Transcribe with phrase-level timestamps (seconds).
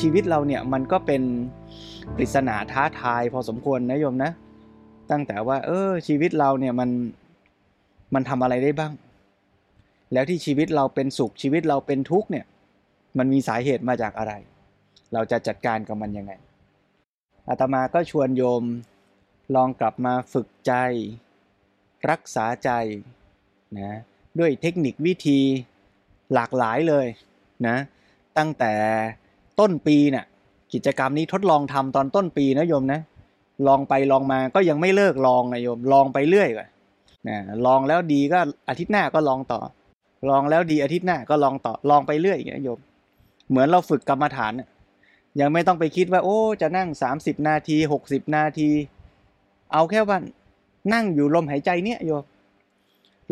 [0.00, 1.22] ชีวิตเราเนี่ยมันก็เป็น
[2.16, 4.30] ปริศนาท้าทายพอสมควรนะโยมนะ
[5.10, 6.90] ตั้งแต่ว่า เออ ชีวิตเราเนี่ยมัน
[8.14, 8.92] มันทำอะไรได้บ้าง
[10.12, 12.46] แล้วที่ชีวิตเราเป็นสุขชีวิตเราเป็นทุกข์เนี่ย
[13.18, 14.32] มันมีสาเหตุมาจากอะไร
[15.12, 16.32] เราจะจัดการกับมันยังไง
[17.48, 18.62] อาตมาก็ชวนโยม
[19.54, 20.72] ลองกลับมาฝึกใจ
[22.10, 22.70] รักษาใจ
[23.78, 23.98] นะ
[24.38, 25.40] ด้วยเทคนิควิธี
[26.34, 27.06] หลากหลายเลย
[27.66, 27.76] นะ
[28.38, 28.72] ตั้งแต่
[29.60, 30.24] ต้นปีเนี่ย
[30.72, 33.00] กิจกรรมนี้ทดลองทำตอนต้นปีนะโยมนะ
[33.66, 36.68] ลองไปลองมาก็ยังไม่เลิกลองนะโยม ลองไปเรื่อยก่อน
[37.28, 38.38] นะลองแล้วดีก็
[38.68, 39.60] อาทิตย์หน้าก็ลองต่อ
[40.28, 42.78] ลองแล้วดีอาทิตย์หน้าก็ลองต่อลองไปเรื่อยอย่างนี้โยม
[43.50, 44.52] เหมือนเราฝึกกรรมฐาน
[45.40, 46.88] ยังไม่ต้องไปคิดว่า โอ้จะนั่ง
[47.18, 48.70] 30 นาที 60 นาที
[49.72, 50.18] เอาแค่ว่า
[50.94, 52.24] นั่งอยู่ลมหายใจเนี้ยโยม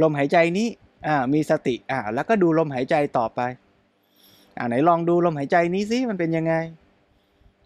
[0.02, 0.68] ลมหายใจนี้
[1.06, 3.40] อ่ามีสติอ่าแล้วก็ดูลมหายใจต่อไป
[4.58, 6.54] อ่าไหนลองดูลมหายใจนี้สิมันเป็นยังไง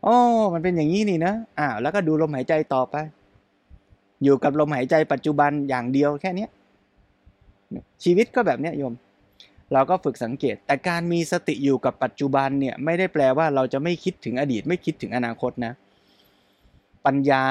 [0.03, 0.17] โอ้
[0.55, 2.97] มันเป็นอย่างนี้นี่นะอ่าแล้วก็ดูลมหายใจต่อไป
[4.25, 6.47] อยู่กับลมหายใจปัจจุบันอย่างเดียวแค่นี้
[8.05, 8.95] ชีวิตก็แบบเนี้ยโยม
[9.73, 15.73] เราก็ฝึกสังเกต แต่การมีสติอยู่กับปัจจุบันเนี่ยไม่ได้แปลว่าเราจะไม่คิดถึงอดีต ไม่คิดถึงอนาคตนะ
[17.07, 17.45] ปัญญา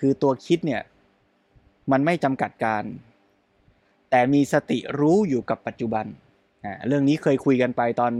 [0.00, 0.82] คือตัวคิดเนี่ย
[1.92, 2.84] มันไม่จำกัดการ
[4.10, 6.06] แต่มีสติรู้อยู่กับปัจจุบัน
[6.64, 8.12] อ่าเรื่องนี้เคยคุยกันไปตอน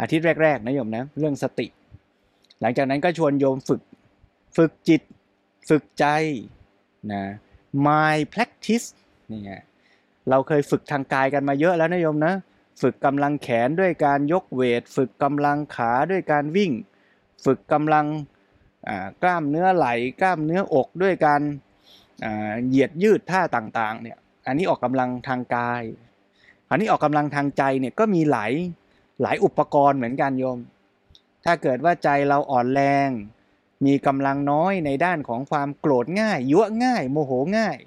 [0.00, 1.66] อาทิตย์แรก ๆนะโยมนะเรื่องสติ
[2.60, 3.80] หลังจากนั้นก็ชวนโยมฝึก
[4.56, 5.02] ฝึกจิต
[5.68, 6.06] ฝึกใจ
[7.12, 7.24] นะ
[7.86, 8.86] my practice
[9.30, 9.52] นี่ไง
[10.30, 12.34] เราเคยฝึกทางกายกันมาเยอะแล้วนะโยมนะ
[12.82, 16.72] ฝึกกำลังแขนด้วยการยกเวท ฝึกกำลังขาด้วยการวิ่ง
[17.44, 18.06] ฝึกกำลัง
[19.22, 19.86] กล้ามเนื้อไหล
[20.20, 21.42] กล้ามเนื้ออกด้วยการ
[22.66, 25.82] เหยียดยืดท่าต่างๆเนี่ยอันนี้ออกกำลังทางกาย
[26.70, 28.52] อันนี้ออกกำลังทางใจเนี่ยก็มีหลาย
[29.22, 30.58] หลายอุปกรณ์เหมือนกันโยม
[31.44, 33.08] ถ้าเกิดว่าใจเราอ่อนแรง
[33.86, 37.78] มีกำลังน้อยในด้านของความโกรธง่าย ยั่วง่าย โมโหง่าย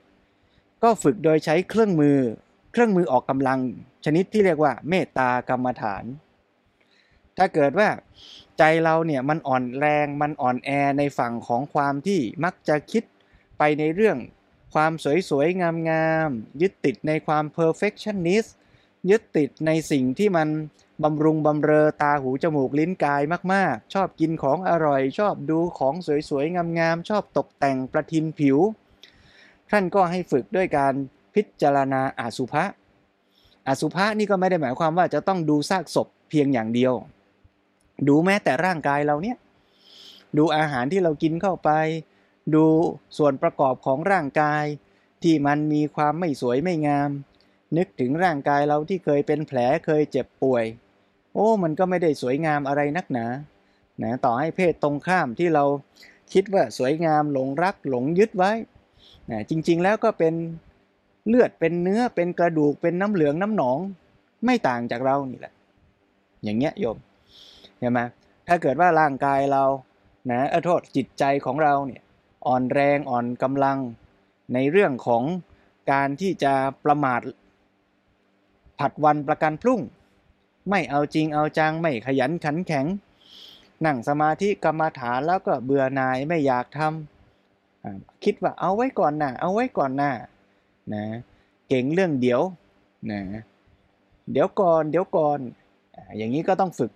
[0.83, 2.19] ก็ฝึกโดยใช้เครื่องมือ
[2.71, 3.59] เครื่องมือออกกำลัง
[4.05, 6.03] ชนิดที่เรียกว่า เมตตากรรมฐาน
[7.37, 7.89] ถ้าเกิดว่า
[8.57, 13.03] ใจเราเนี่ยมันอ่อนแรงมันอ่อนแอในฝั่งของความที่มักจะคิด
[13.57, 14.17] ไปในเรื่อง
[14.73, 14.91] ความ
[15.29, 18.49] สวยๆ งามๆ ยึดติดในความ perfectionist
[19.09, 20.47] ยึดติดในสิ่งที่มัน
[21.03, 23.21] บำรุงบำเรอตาหูจมูกลิ้นกาย
[23.53, 25.93] มากๆ ชอบกินของอร่อย ชอบดูของ
[26.29, 28.57] สวยๆ งามๆ ชอบตกแต่งประทินผิว
[29.71, 30.93] ท่านก็ให้ฝึกด้วยการ
[31.33, 32.63] พิจารณาอาสุภะ
[33.67, 36.93] อาสุภะนี่ก็ไม่ได้หมายความว่าจะต้องดูซากศพเพียงอย่างเดียว
[38.07, 39.37] ดูแม้แต่ร่างกายเราเนี่ย
[40.37, 41.69] ดูอาหารที่เรากินเข้าไป
[42.55, 42.65] ดู
[43.17, 44.63] ส่วนประกอบของร่างกาย
[45.23, 47.09] ที่มันมีความไม่สวยไม่งาม
[47.77, 50.63] นึกถึงร่างกายเราที่เคยเป็นแผลเคยเจ็บป่วย
[51.35, 53.25] โอ้มันก็ไม่ได้สวยงามอะไรนักหนา
[54.03, 55.63] นะต่อให้เพศตรงข้ามที่เรา
[56.33, 58.51] คิดว่าสวยงามหลงรักหลงยึดไว้
[59.31, 60.33] นะจริงๆแล้วก็เป็น
[61.27, 63.79] เลือดเป็นเนื้อเป็นกระดูกเป็นน้ำเหลืองน้ำหนอง
[64.45, 65.53] ไม่ต่างจากเรานี่แหละ
[66.43, 66.97] อย่างเงี้ยโยม
[67.79, 67.99] เห็นไหม
[68.47, 69.63] ถ้าเกิดว่าร่างกายเรา
[70.31, 72.01] นะเออโทษจิตใจของเราเนี่ย
[72.47, 73.77] อ่อนแรงอ่อนกำลัง
[74.53, 75.23] ในเรื่องของ
[75.91, 76.53] การที่จะ
[76.85, 77.21] ประมาท
[78.79, 79.81] ผัดวันประกันพรุ่ง
[80.69, 82.85] ไม่เอาจริงเอาจังไม่ขยันขันแข็ง
[83.85, 90.11] นั่งสมาธิกรรมฐานแล้วก็เบื่อหน่ายไม่อยากทำคิดว่าเอาไว้ก่อนนะเอาไว้ก่อนนะ
[90.93, 91.03] นะ
[91.69, 92.41] เก่งเรื่องเดี๋ยว
[93.11, 93.21] นะ
[94.31, 95.39] เดี๋ยวก่อนเดี๋ยวก่อน
[96.17, 96.91] อย่างนี้ก็ต้องฝึก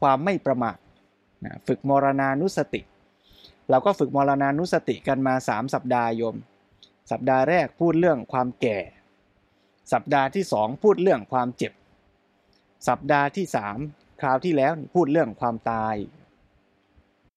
[0.00, 0.76] ความไม่ประมาท
[1.44, 2.80] นะฝึกมรณานุสติ
[3.70, 6.36] เราก็ฝึกมรณานุสติกันมา 3 สัปดาห์โยม
[7.10, 8.78] สัปดาห์แรกพูดเรื่องความแก่
[9.92, 11.72] สัปดาห์ที่ 2 พูดเรื่องความเจ็บ
[12.88, 13.46] สัปดาห์ที่
[13.82, 15.94] 3 คราวที่แล้วพูดเรื่องความตาย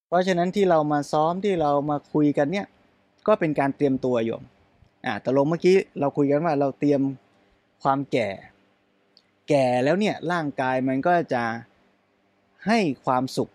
[0.07, 2.67] เพราะฉะนั้นที่เรามาซ้อมที่เรามาคุยกันเนี่ย
[3.27, 4.43] ก็เป็นการเตรียมตัวโยม
[5.05, 7.01] อ่าตกลงเมื่อกี้เราคุยกันว่าเราเตรียม
[7.83, 8.29] ความแก่
[9.49, 11.43] แก่แล้วเนี่ยร่างกายมันก็จะ
[12.67, 13.49] ให้ความสุข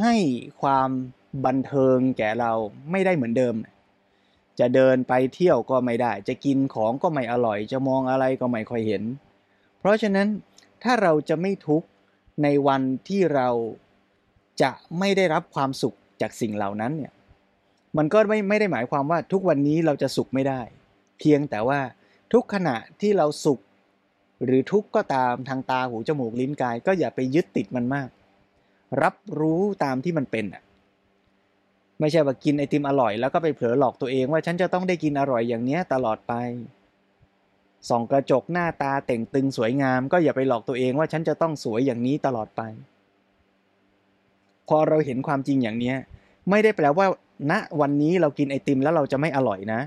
[0.00, 0.14] ให้
[0.62, 0.88] ความ
[1.46, 2.52] บันเทิงแก่เรา
[2.90, 3.54] ไม่ได้เหมือนเดิม
[4.60, 9.02] จะเดินไปเที่ยวก็ไม่ได้ จะกินของก็ไม่อร่อย จะมองอะไรก็ไม่ค่อยเห็น
[9.78, 10.28] เพราะฉะนั้น
[10.84, 11.86] ถ้าเราจะไม่ทุกข์
[12.42, 13.48] ในวันที่เรา
[14.62, 17.12] จะไม่ได้รับความสุขจากสิ่งเหล่านั้นเนี่ย
[17.96, 20.60] มันก็ไม่ไม่ได้หมายความว่าทุกวันนี้เราจะสุขไม่ได้
[21.18, 21.80] เพียงแต่ว่า
[22.32, 23.60] ทุกขณะที่เราสุข
[24.44, 28.08] หรือทุกข์ก็ตามทางตาหูจมูกลิ้นกาย ก็อย่าไปยึดติดมันมาก
[29.02, 30.62] รับรู้ตามที่มันเป็นอะ
[32.00, 36.32] ไม่ใช่ว่ากินไอติมอร่อยแล้วก็ไปเผลอหลอกตัวเองว่าฉันจะต้องได้กินอร่อยอย่างเนี้ยตลอดไป
[37.88, 42.62] ส่องกระจกหน้าตาเต่งตึงสวยงาม ก็อย่าไปหลอกตัวเองว่าฉันจะต้องสวยอย่างนี้ตลอดไป
[44.68, 45.94] พอเราเห็นความจริงอย่างนี้
[46.50, 47.06] ไม่ได้แปลว่า
[47.50, 49.80] ณวันนี้เรากินไอติมแล้วเราจะไม่อร่อยนะ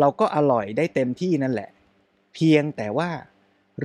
[0.00, 1.68] เราก็อร่อยได้เต็มที่นั่นแหละ
[2.34, 3.08] เพียงแต่ว่า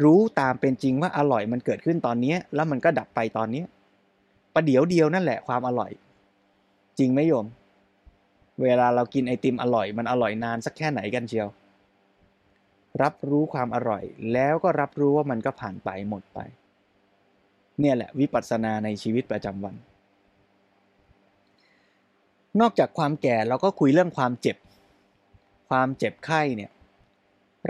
[0.03, 3.63] รู้ตามเป็นจริงว่าอร่อยมันเกิดขึ้นตอนนี้ แล้วมันก็ดับไปตอนนี้
[4.53, 5.91] ประเดี๋ยวเดียวนั่นแหละความอร่อย
[6.99, 7.45] จริงไหมโยม
[8.63, 11.47] เวลาเรากินไอติมอร่อย มันอร่อยนานสักแค่ไหนกันเชียว
[13.01, 14.03] รับรู้ความอร่อย
[14.33, 16.39] แล้วก็รับรู้ว่ามันก็ผ่านไปหมดไป
[17.79, 19.75] เนี่ยแหละวิปัสสนาในชีวิตประจำวัน
[22.59, 24.57] นอกจากความแก่เราก็คุยเรื่องความเจ็บ
[25.69, 26.71] ความเจ็บไข้เนี่ย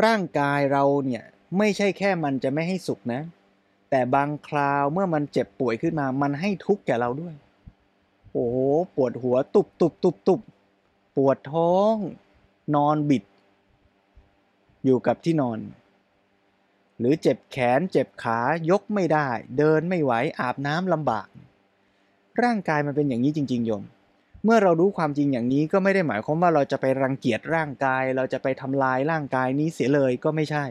[0.04, 1.24] ร่างกายเราเนี่ย
[1.58, 3.22] ไม่ใช่แค่มันจะไม่ให้สุขนะ
[3.90, 7.36] แต่บางคราวเมื่อมันเจ็บป่วยขึ้นมา มันให้ทุกข์แก่เราด้วย
[8.32, 8.58] โอ้โห
[8.96, 10.42] ปวดหัวตุบตุบตุบตุบ
[11.18, 11.96] ปวดท้อง
[12.76, 13.24] นอนบิด
[14.86, 15.60] อยู่กับที่นอน
[17.00, 18.40] หรือเจ็บแขนเจ็บขา
[18.70, 19.28] ยกไม่ได้
[19.58, 21.28] เดินไม่ไหวอาบน้ำลำบาก
[22.44, 23.84] ร่างกายมันเป็นอย่างนี้จริงๆโยม
[24.44, 30.66] เมื่อเรารู้ความจริงอย่างนี้ก็ไม่ได้หมายความว่าเราจะไปรังเกียจร่างกาย เราจะไปทำลายร่างกายนี้เสียเลยก็ไม่ใช่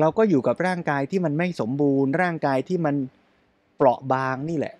[0.00, 2.96] เราก็อยู่กับร่างกายที่มันไม่สมบูรณ์ ร่างกายที่มัน
[3.76, 4.74] เปราะบางนี่แหละ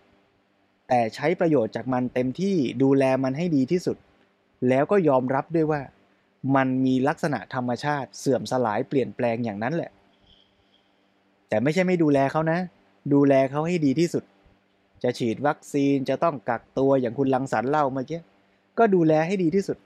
[0.88, 3.96] แต่ใช้ประโยชน์จากมันเต็มที่ดูแลมันให้ดีที่สุด
[4.68, 5.80] แล้วก็ยอมรับด้วยว่า
[6.56, 9.90] มันมีลักษณะธรรมชาติเสื่อมสลายเปลี่ยนแปลงอย่างนั้นแหละ
[11.48, 12.58] แต่ไม่ใช่ไม่ดูแลเขานะ
[13.14, 14.24] ดูแลเขาให้ดีที่สุด
[15.02, 18.20] จะฉีดวัคซีนจะต้องกักตัวอย่างคุณลังสรรเล่าเมื่อกี้
[18.78, 19.78] ก็ดูแลให้ดีที่สุด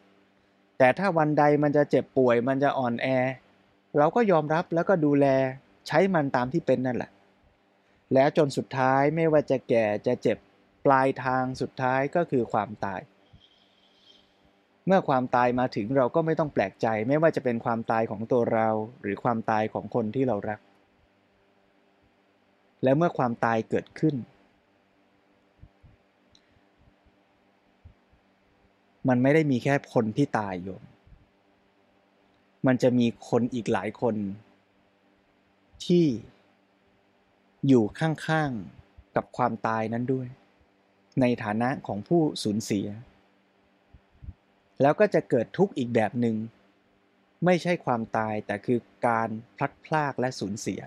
[0.79, 3.07] แต่ถ้าวันใดมันจะเจ็บป่วย มันจะอ่อนแอ
[3.97, 5.27] เราก็ยอมรับแล้วก็ดูแล
[5.87, 7.11] ใช้มันตามที่เป็นนั่นแหละ
[8.15, 10.39] แล้วจนสุดท้ายไม่ว่าจะแก่จะเจ็บ
[10.85, 13.01] ปลายทางสุดท้ายก็คือความตาย
[14.91, 18.69] เมื่อความตายมาถึงเราก็ไม่ต้องแปลกใจ ไม่ว่าจะเป็นความตายของตัวเรา
[19.01, 20.61] หรือความตายของคนที่เรารัก
[22.83, 24.15] และเมื่อความตายเกิดขึ้น
[29.09, 30.83] มันไม่ได้มีแค่คนที่ตายโยม
[32.67, 34.15] มันจะมีคนอีกหลายคน
[35.85, 36.05] ที่
[37.69, 40.29] อยู่ข้างๆกับความตายนั้นด้วย
[41.21, 42.87] ในฐานะของผู้สูญเสีย
[44.83, 46.37] แล้วก็จะเกิดทุกข์อีกแบบหนึง่ง
[47.45, 50.81] ไม่ใช่ความตายแต่คือการพลัดพรากและสูญเสีย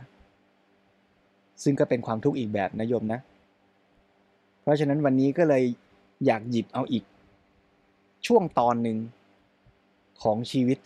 [1.63, 3.19] ซึ่งก็เป็นความทุกข์อีกแบบนะโยมนะ
[4.61, 5.63] เพราะฉะนั้นวันนี้ก็เลย
[6.25, 7.03] อยากหยิบเอาอีก
[8.27, 8.97] ช่วงตอนหนึ่ง
[10.23, 10.79] ของชีวิต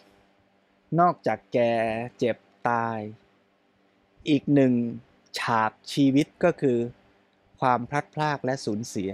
[1.00, 1.74] นอกจากแก่
[2.18, 2.38] เจ็บ
[2.69, 3.00] ตาย
[4.30, 4.74] อีกหนึ่ง
[5.40, 6.78] ฉากชีวิตก็คือ
[7.60, 9.12] ความพลัดพรากและสูญเสีย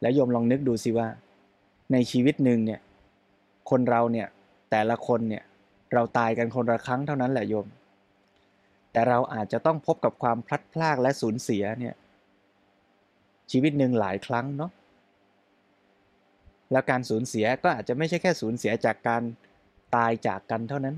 [0.00, 1.08] แล้วโยมลองนึกดูสิว่า
[1.92, 2.80] ในชีวิตหนึ่งเนี่ย
[3.70, 4.28] คนเราเนี่ย
[4.70, 5.44] แต่ละคนเนี่ย
[5.94, 7.66] เราตายกันคนละครั้งเท่านั้นแหละโยม
[8.92, 11.94] แต่เราอาจจะต้องพบกับความพลัดพรากและสูญเสียเนี่ย
[13.50, 14.70] ชีวิตหนึ่งหลายครั้งเนาะ
[16.72, 19.22] แล้วการสูญเสียก็อาจจะไม่ใช่แค่สูญเสียจากการ
[19.96, 20.96] ตายจากกันเท่านั้น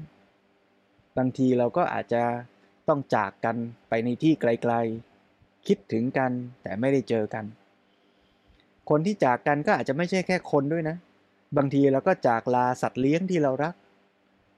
[1.19, 2.23] บางทีเราก็อาจจะ
[2.89, 3.57] ต้องจากกัน
[3.89, 6.31] ไปในที่ไกลๆ คิดถึงกัน
[6.63, 7.45] แต่ไม่ได้เจอกัน
[8.91, 10.97] คนที่จากกันก็อาจจะไม่ใช่แค่คนด้วยนะ
[11.57, 13.75] บางทีเราก็จากลาสัตว์เลี้ยงที่เรารัก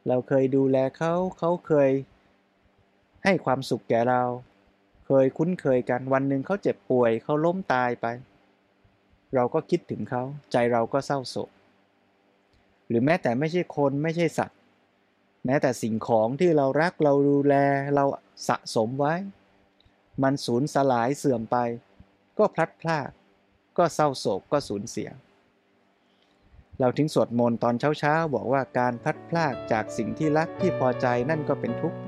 [0.09, 1.91] เราเคยดูแลเขาเขาเคย
[3.25, 4.23] ให้ความสุขแก่เรา
[5.07, 8.07] เคยคุ้นเคยกันวันหนึ่งเขาเจ็บป่วยเขาล้มตายไป
[9.35, 11.51] เราก็คิดถึงเขาใจเราก็เศร้าโศก
[12.89, 14.59] หรือแม้แต่ไม่ใช่คนไม่ใช่สัตว์
[15.45, 17.55] แม้แต่สิ่งของที่เรารักเราดูแล
[17.95, 18.05] เรา
[18.49, 19.15] สะสมไว้
[20.23, 21.57] มันสูญสลายเสื่อมไป
[22.39, 23.11] ก็พลัดพราก
[23.79, 25.09] ก็เศร้าโศกก็สูญเสีย
[26.81, 31.99] เราถึงสวดมนต์ตอนเช้าๆ บอกว่าการพัดพรากจากสิ่งที่รักที่พอใจนั่นก็เป็นทุกข์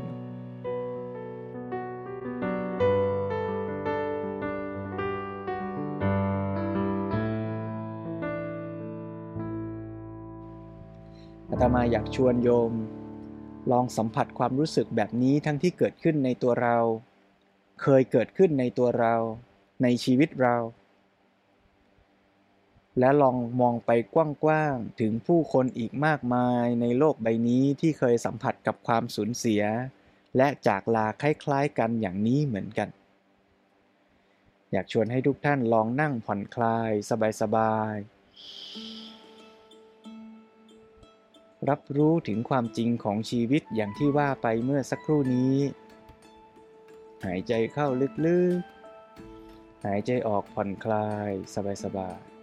[11.50, 12.72] อาตมาอยากชวนโยม
[13.70, 16.76] ลองสัมผัสความรู้สึกแบบนี้ทั้งที่เกิดขึ้นในตัวเรา
[17.82, 19.14] เคยเกิดขึ้นในตัวเรา
[19.82, 20.56] ในชีวิตเรา
[22.98, 24.16] และลองมองไปก
[24.48, 29.62] ว้างๆ ถึงผู้คนอีกมากมายในโลกใบนี้ที่เคยสัมผัสกับความสูญเสีย
[30.36, 32.88] และจากลาคล้ายๆกันอย่างนี้เหมือนกัน
[34.72, 36.90] อยากชวนให้ทุกท่านลองนั่งผ่อนคลาย
[37.40, 38.08] สบายๆ
[41.68, 45.56] รับรู้ถึงความจริงของชีวิตอย่างที่ว่าไปเมื่อสักครู่นี้
[47.24, 47.88] หายใจเข้า
[48.26, 51.30] ลึกๆ หายใจออกผ่อนคลาย
[51.84, 52.37] สบายๆ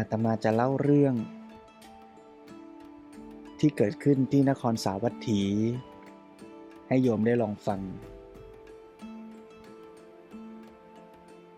[0.00, 1.14] อาตมาจะเล่าเรื่อง
[3.58, 5.42] ที่เกิดขึ้นที่นครสาวัตถี
[6.88, 7.80] ให้โยมได้ลองฟัง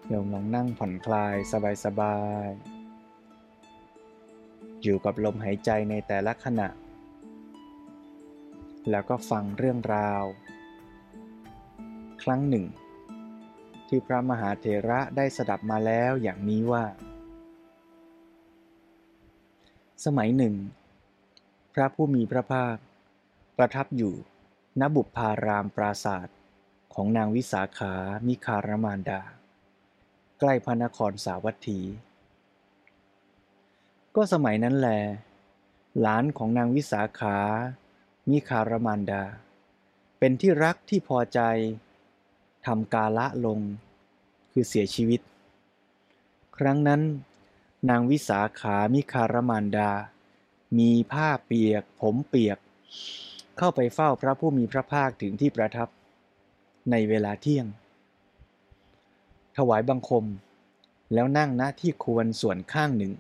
[0.09, 1.35] โยมลองนั่งผ่อนคลาย
[1.85, 6.69] สบายๆ อยู่กับลมหายใจในแต่ละขณะ
[8.91, 10.25] แล้วก็ฟังเรื่องราว
[12.23, 12.65] ครั้งหนึ่ง
[13.89, 16.85] ที่พระมหาเถระได้สดับมาแล้วอย่างนี้ว่า
[20.07, 20.54] สมัยหนึ่ง
[21.75, 22.76] พระผู้มีพระภาค
[23.57, 24.14] ประทับอยู่
[24.80, 26.37] ณบุพารามปราศาสตร์
[26.95, 27.95] ของนางวิสาขา
[28.26, 29.23] มิคารมานดา
[30.38, 31.80] ใกล้พระนครสาวัตถี
[34.14, 34.88] ก็สมัยนั้นแล
[36.00, 37.37] หลานของนางวิสาขา
[38.30, 39.23] มิคารมานดา
[40.19, 41.40] เป็นที่รักที่พอใจ
[42.66, 43.61] ทำกาละลง
[44.52, 45.21] คือเสียชีวิต
[46.57, 47.02] ครั้งนั้น
[47.89, 49.91] นางวิสาขามิคารมานดา
[50.79, 52.59] มีผ้าเปียก ผมเปียก
[53.57, 55.89] เข้าไปเฝ้าพระผู้มีพระภาคถึงที่ประทับ
[56.91, 57.67] ในเวลาเที่ยง
[59.57, 60.25] ถวายบังคม
[61.15, 63.13] แล้วนั่งณที่ควรส่วนข้างหนึ่ง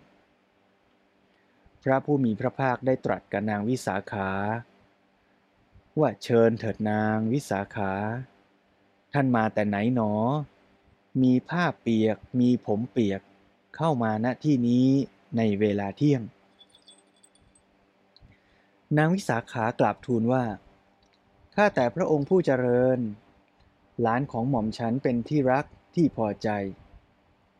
[1.84, 4.30] พระผู้มีพระภาคได้ตรัสกับนางวิสาขา
[5.98, 7.92] ว่าเชิญเถิดนางวิสาขา
[9.12, 10.12] ท่านมาแต่ไหนหนอ
[11.22, 13.20] มีผ้าเปียก มีผมเปียก
[13.76, 14.86] เข้ามาณที่นี้
[15.36, 16.22] ในเวลาเที่ยง
[18.96, 20.44] นางวิสาขากราบทูลว่า
[21.54, 22.98] ข้าแต่พระองค์ผู้เจริญ
[24.00, 26.48] หลานของหม่อมฉันเป็นที่รักที่พอใจ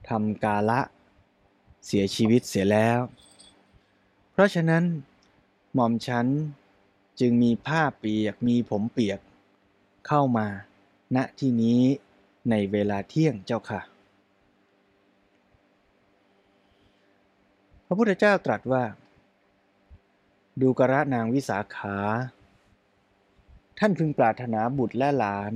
[0.09, 0.81] ทำกาละ
[1.87, 3.01] เสียชีวิตเสียแล้ว
[4.33, 4.85] เพราะฉะนั้น
[5.75, 6.27] หม่อมฉัน
[7.21, 9.21] จึงมีผ้าเปียกมีผมเปียก
[10.07, 10.47] เข้ามา
[11.17, 11.81] ณที่นี้
[12.51, 13.81] ในเวลาเที่ยงเจ้าค่ะ
[17.91, 18.85] ระพุทธเจ้าตรัสว่า
[20.61, 21.97] ดูกระนางวิสาขา
[23.79, 25.55] ท่านพึงปรารถนาบุตรและหลาน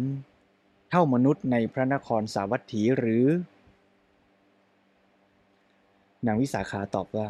[0.90, 3.26] เท่ามนุษย์ในพระนครสาวัตถีหรือ
[6.26, 7.28] นางวิสาขาตอบว่า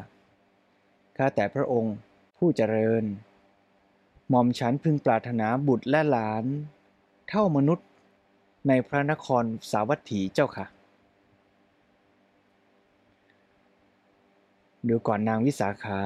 [1.16, 1.96] ข้าแต่พระองค์
[2.36, 3.04] ผู้เจริญ
[4.28, 6.44] หม่อมฉันพึงปรารถนาบุตรและหลาน
[7.28, 7.86] เท่ามนุษย์
[8.68, 10.66] ในพระนครสาวัตถีเจ้าค่ะ
[14.88, 16.00] ดูก่อนนางวิสาขา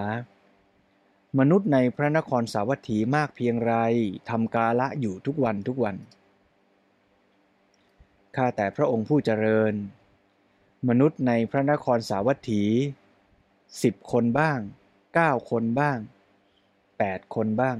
[1.38, 3.74] มนุษย์ในพระนครสาวัตถีมากเพียงไร
[4.28, 5.96] ทำกาละอยู่ทุกวันทุกวัน
[8.36, 9.74] ข้าแต่พระองค์ผู้เจริญ
[10.88, 12.64] มนุษย์ในพระนครสาวัตถี
[13.82, 14.58] สิบคนบ้าง
[15.14, 15.98] เก้าคนบ้าง
[16.98, 17.76] แปดคนบ้าง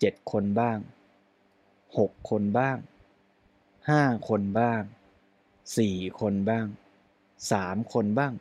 [0.00, 0.78] เจ็ดคนบ้าง
[1.98, 2.78] หกคนบ้าง
[3.88, 4.82] ห้าคนบ้าง
[5.78, 6.66] สี่คนบ้าง
[7.52, 8.32] สามคนบ้าง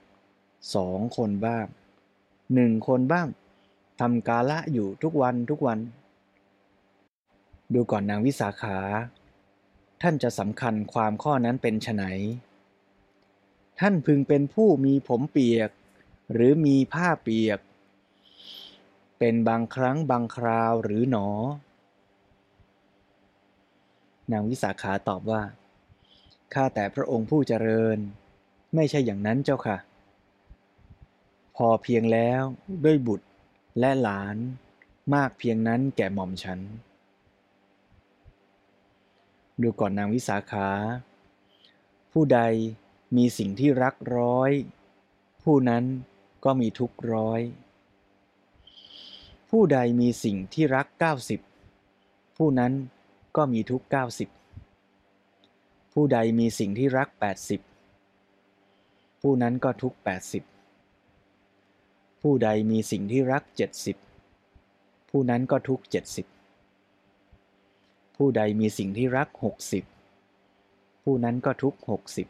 [0.75, 1.65] สองคนบ้าง
[2.53, 3.27] หนึ่งคนบ้าง
[3.99, 5.79] ทำกาละอยู่ทุกวันทุกวัน
[7.73, 8.77] ดูก่อนนางวิสาขา
[10.01, 12.03] ท่านจะสำคัญความข้อนั้นเป็นไฉน
[13.79, 15.69] ท่านพึงเป็นผู้มีผมเปียก
[16.33, 17.59] หรือมีผ้าเปียก
[19.19, 21.29] เป็นบางครั้งบางคราวหรือหนอ
[24.31, 25.41] นางวิสาขาตอบว่า
[26.53, 27.97] ข้าแต่พระองค์ผู้เจริญ
[28.75, 29.77] ไม่ใช่อย่างนั้นเจ้าค่ะ
[31.55, 32.41] พอเพียงแล้ว
[32.83, 33.27] ด้วยบุตร
[33.79, 34.35] และหลาน
[35.13, 36.59] มากเพียงนั้นแก่หม่อมฉัน
[39.61, 40.69] ดูก่อนนางวิสาขา
[42.11, 42.39] ผู้ใด
[43.17, 44.51] มีสิ่งที่รักร้อย
[45.43, 45.83] ผู้นั้น
[46.45, 47.41] ก็มีทุกร้อย
[49.49, 51.39] ผู้ใดมีสิ่งที่รักเก้าสิบ
[52.37, 52.73] ผู้นั้น
[53.35, 54.29] ก็มีทุกเก้าสิบ
[55.93, 57.61] ผู้ใดมีสิ่งที่รักแปดสิบ
[59.21, 60.43] ผู้นั้นก็ทุกแปดสิบ
[62.27, 63.97] ผู้ใดมีสิ่งที่รักเจ็ดสิบ
[65.09, 66.27] ผู้นั้นก็ทุกเจ็ดสิบ
[68.15, 69.83] ผู้ใดมีสิ่งที่รักหกสิบ
[71.03, 72.27] ผู้นั้นก็ทุกหกสิบ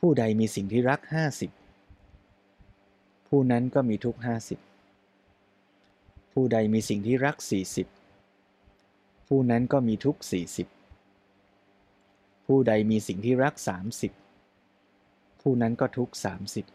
[0.00, 1.50] ผู้ใดมีสิ่งที่รักห้าสิบ
[3.28, 4.58] ผู้นั้นก็มีทุกห้าสิบ
[6.32, 7.86] ผู้ใดมีสิ่งที่รักสี่สิบ
[9.28, 10.68] ผู้นั้นก็มีทุกสี่สิบ
[12.46, 14.12] ผู้ใดมีสิ่งที่รักสามสิบ
[15.40, 16.66] ผู้นั้นก็ทุกสามสิบ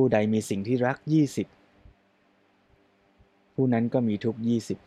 [0.00, 1.48] ผู้ใดมีสิ่งที่รักยี่สิบ
[3.54, 4.78] ผู้นั้นก็มีทุกยี่สิบ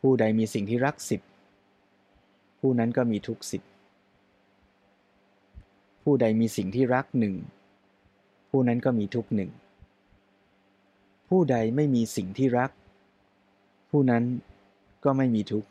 [0.00, 1.20] ผู้ใดมีสิ่งที่รักสิบ
[2.60, 3.62] ผู้นั้นก็มีทุกสิบ
[6.02, 7.34] ผู้ใดมีสิ่งที่รักหนึ่ง
[8.50, 9.50] ผู้นั้นก็มีทุกหนึ่ง
[11.28, 12.70] ผู้ใดไม่มีสิ่งที่รัก
[13.90, 14.24] ผู้นั้น
[15.04, 15.64] ก็ไม่มีทุก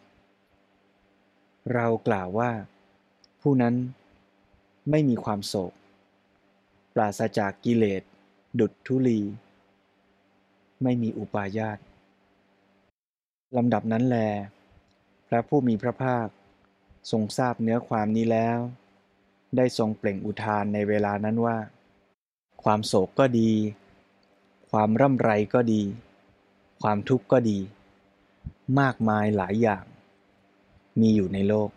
[1.74, 2.52] เรากล่าวว่า
[3.42, 3.76] ผู้นั้น
[4.90, 5.74] ไม่มีความโศก
[6.96, 8.04] ปราศจากกิเลส
[8.60, 9.22] ดุจทุลี
[10.84, 11.80] ไม่มีอุปาญาต
[13.58, 14.18] ลำดับนั้นแล
[15.28, 16.28] พระผู้มีพระภาค
[17.12, 18.60] ทรงทราบเนื้อความนี้แล้ว
[19.58, 21.58] ได้ทรงเปล่งอุทานในเวลานั้นว่า
[22.64, 23.52] ความโศกก็ดี
[24.72, 25.82] ความร่ำไรก็ดี
[26.82, 27.60] ความทุกข์ก็ดี
[28.80, 29.84] มากมายหลายอย่าง
[31.00, 31.70] มีอยู่ในโลก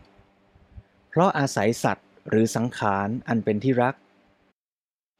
[1.08, 3.94] เพราะอาศัยสัตว์หรือสังขารอันเป็นที่รัก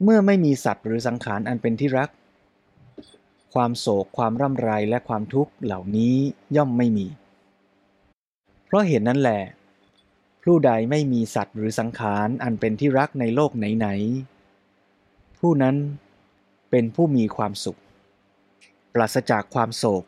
[0.03, 2.11] เมื่อไม่มีสัตว์หรือสังขารอันเป็นที่รัก
[3.55, 6.15] ความโศกความร่ำไรและความทุกข์เหล่านี้
[6.57, 7.07] ย่อมไม่มี
[8.65, 9.43] เพราะเหตุนั้นแหละ
[10.43, 15.77] ผู้ใดไม่มีสัตว์หรือสังขารอันเป็นที่รักในโลกไหนๆผู้นั้น
[16.71, 17.81] เป็นผู้มีความสุข
[18.95, 20.05] ปราศจากความโศก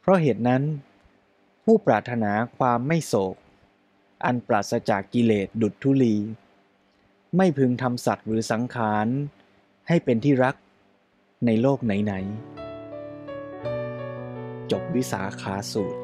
[0.00, 0.62] เพราะเหตุนั้น
[1.64, 3.34] ผู้ปรารถนาความไม่โศก
[4.24, 6.16] อันปราศจากกิเลสดุจทุลี
[7.36, 9.06] ไม่พึงทำสัตว์หรือสังขาร
[9.88, 10.54] ให้เป็นที่รัก
[11.46, 12.14] ในโลกไหน
[13.42, 16.00] ๆ จบวิสาขาสูตร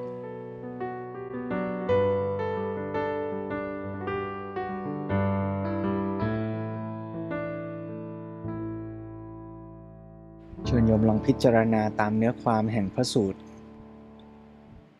[10.68, 13.40] ชวนโยมลองพิจารณาตามเนื้อความแห่งพระสูตร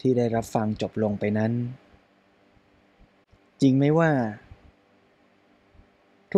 [0.01, 1.53] ที่ได้รับฟังจบลงไปนั้น
[3.63, 4.11] จริงไหมว่า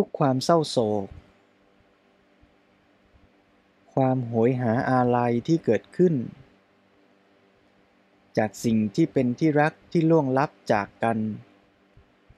[0.00, 1.06] ทุกความเศร้าโศก
[3.94, 6.14] ความโหยหาอาลัยที่เกิดขึ้น
[8.38, 11.18] จากสิ่งที่เป็นที่รักที่ล่วงลับจากกัน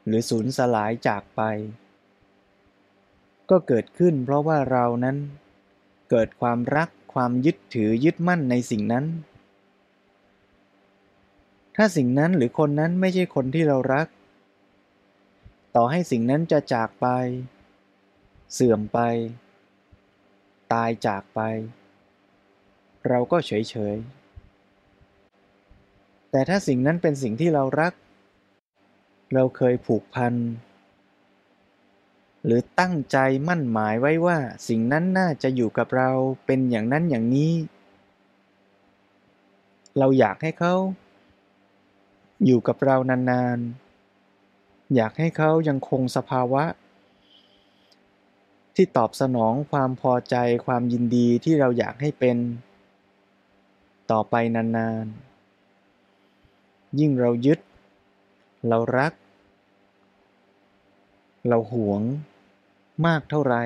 [0.07, 1.43] หรือสูญสลายจากไป
[3.51, 5.17] ก็เกิดขึ้นเพราะว่าเรานั้น
[6.11, 9.05] เกิดความรักความยึดถือยึดมั่นในสิ่งนั้น
[11.77, 14.09] ถ้าสิ่งนั้นหรือคนนั้นไม่ใช่คนที่เรารัก
[15.75, 17.07] ต่อให้สิ่งนั้นจะจากไป
[18.53, 18.99] เสื่อมไป
[20.73, 21.41] ตายจากไป
[23.09, 23.97] เราก็เฉยเฉย
[26.31, 27.93] แต่ถ้าสิ่งนั้นเป็นสิ่งที่เรารัก
[29.35, 30.35] เราเคยผูกพัน
[32.45, 36.11] หรือตั้งใจมั่นหมายไว้ว่าสิ่งนั้นน่าจะอยู่กับเรา
[36.47, 37.53] เป็นอย่างนั้นอย่างนี้
[39.99, 40.75] เราอยากให้เขา
[42.45, 42.97] อยู่กับเรา
[43.31, 43.80] นานๆ
[44.97, 46.65] อยากให้เขายังคงสภาวะ
[48.75, 52.37] ที่ตอบสนองความพอใจความยินดีที่เราอยากให้เป็น
[54.11, 57.59] ต่อไปนานๆ ยิ่งเรายึด
[58.69, 59.13] เรารัก
[61.49, 62.03] เราหวง
[63.07, 63.65] มากเท่าไหร่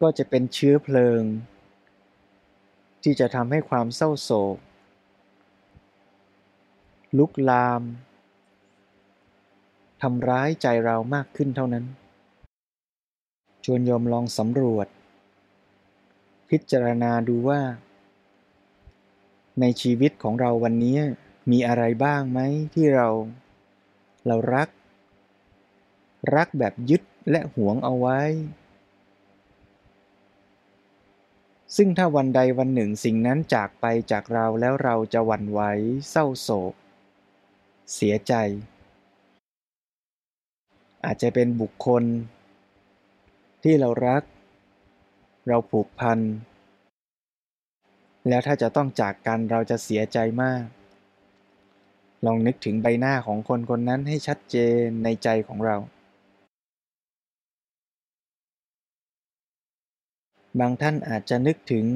[0.00, 1.22] ก็จะเป็นเชื้อเพลิง
[3.02, 4.56] ที่จะทำให้ความเศร้าโศก
[7.18, 7.82] ลุกลาม
[10.02, 11.84] ทำร้ายใจเรามากขึ้นเท่านั้น
[13.64, 14.88] ชวนโยมลองสำรวจ
[16.48, 17.60] พิจารณาดูว่า
[19.60, 20.98] ในชีวิตของเราวันนี้
[21.50, 22.40] มีอะไรบ้างไหม
[22.74, 23.08] ที่เรา
[24.26, 24.68] เรารัก
[26.34, 28.20] รักแบบยึดและหวงเอาไว้
[31.76, 35.60] ซึ่งถ้าวันใดวันหนึ่งสิ่งนั้นจากไปจากเราแล้วเราจะหวั่นไหว
[36.10, 36.74] เศร้าโศก
[37.94, 38.34] เสียใจ
[41.04, 42.02] อาจจะเป็นบุคคล
[43.62, 44.22] ที่เรารัก
[45.48, 46.18] เราผูกพัน
[48.28, 50.64] แล้วถ้าจะต้องจากกันเราจะเสียใจมาก
[52.26, 55.76] ลองนึกถึงใบหน้าของคนคนนั้นให้ชัดเจนในใจของเรา
[60.60, 61.86] บางท่านอาจจะนึกถึง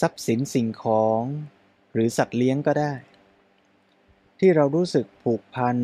[0.00, 1.22] ทรัพย์สินสิ่งของ
[1.92, 2.92] หรือสัตว์เลี้ยงก็ได้
[4.38, 5.76] ที่เรารู้สึกผูกพัน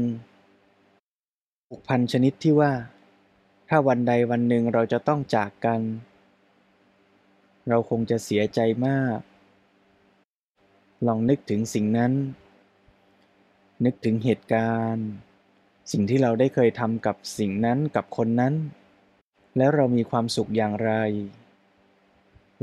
[1.70, 2.72] ผูกพันชนิดที่ว่า
[3.68, 5.80] ถ้าวันใดวันหนึ่งเราจะต้องจากกัน
[7.68, 9.18] เราคงจะเสียใจมาก
[11.06, 12.12] ลองนึกถึงสิ่งนั้น
[13.84, 15.06] นึกถึงเหตุการณ์
[15.92, 18.54] สิ่งที่เราได้เคยทำกับสิ่งนั้นกับคนนั้น
[19.56, 20.92] แล้วเรามีความสุขอย่างไร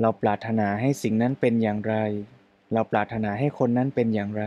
[0.02, 1.96] เราปรารถนาให้สิ่งนั้นเป็นอย่างไร
[2.74, 4.44] เราปรารถนาให้คนนั้นเป็นอย่างไร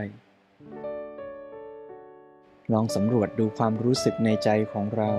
[2.73, 5.11] ลองสำรวจดูความรู้สึกในใจของเรา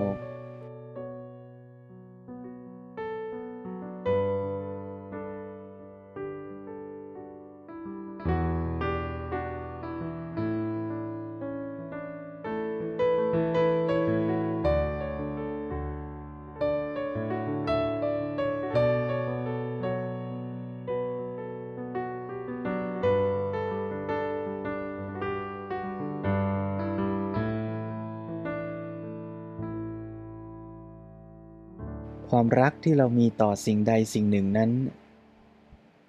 [32.31, 34.71] ความรักที่เรามีต่อสิ่งใดสิ่งหนึ่งนั้น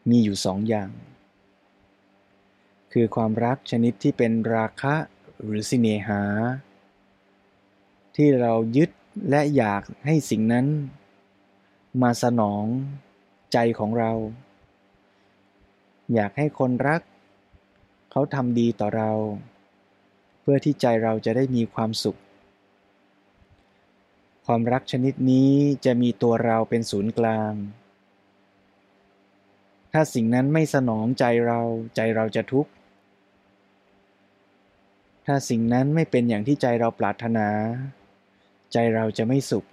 [0.10, 0.90] มีอยู่สองอย่าง
[2.94, 4.96] คือความรักชนิดที่เป็นราคะ
[5.44, 6.22] หรือสิเนหา
[8.16, 8.90] ที่เรายึด
[9.30, 10.66] และอยากให้สิ่งนั้น
[12.02, 12.66] มาสนอง
[13.54, 14.12] ใจของเรา
[16.14, 17.02] อยากให้คนรัก
[18.12, 19.12] เขาทำดีต่อเรา
[20.42, 22.20] เพื่อที่ใจเราจะได้มีความสุข
[24.52, 25.52] ความรักชนิดนี้
[25.86, 27.54] จะมีตัวเราเป็นศูนย์กลาง
[29.94, 31.60] ถ้าสิ่งนั้นไม่สนองใจเรา
[31.96, 32.72] ใจเราจะทุกข์
[35.26, 37.50] ถ้าสิ่งนั้นไม่เป็นอย่างที่ใจเราปรารถนา
[38.74, 39.66] ใจเราจะไม่สุข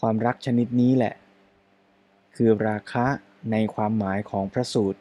[0.00, 1.14] ความรักชนิดนี้แหละ
[2.36, 3.06] คือราคะ
[3.52, 5.00] ในความหมายของพระสูตร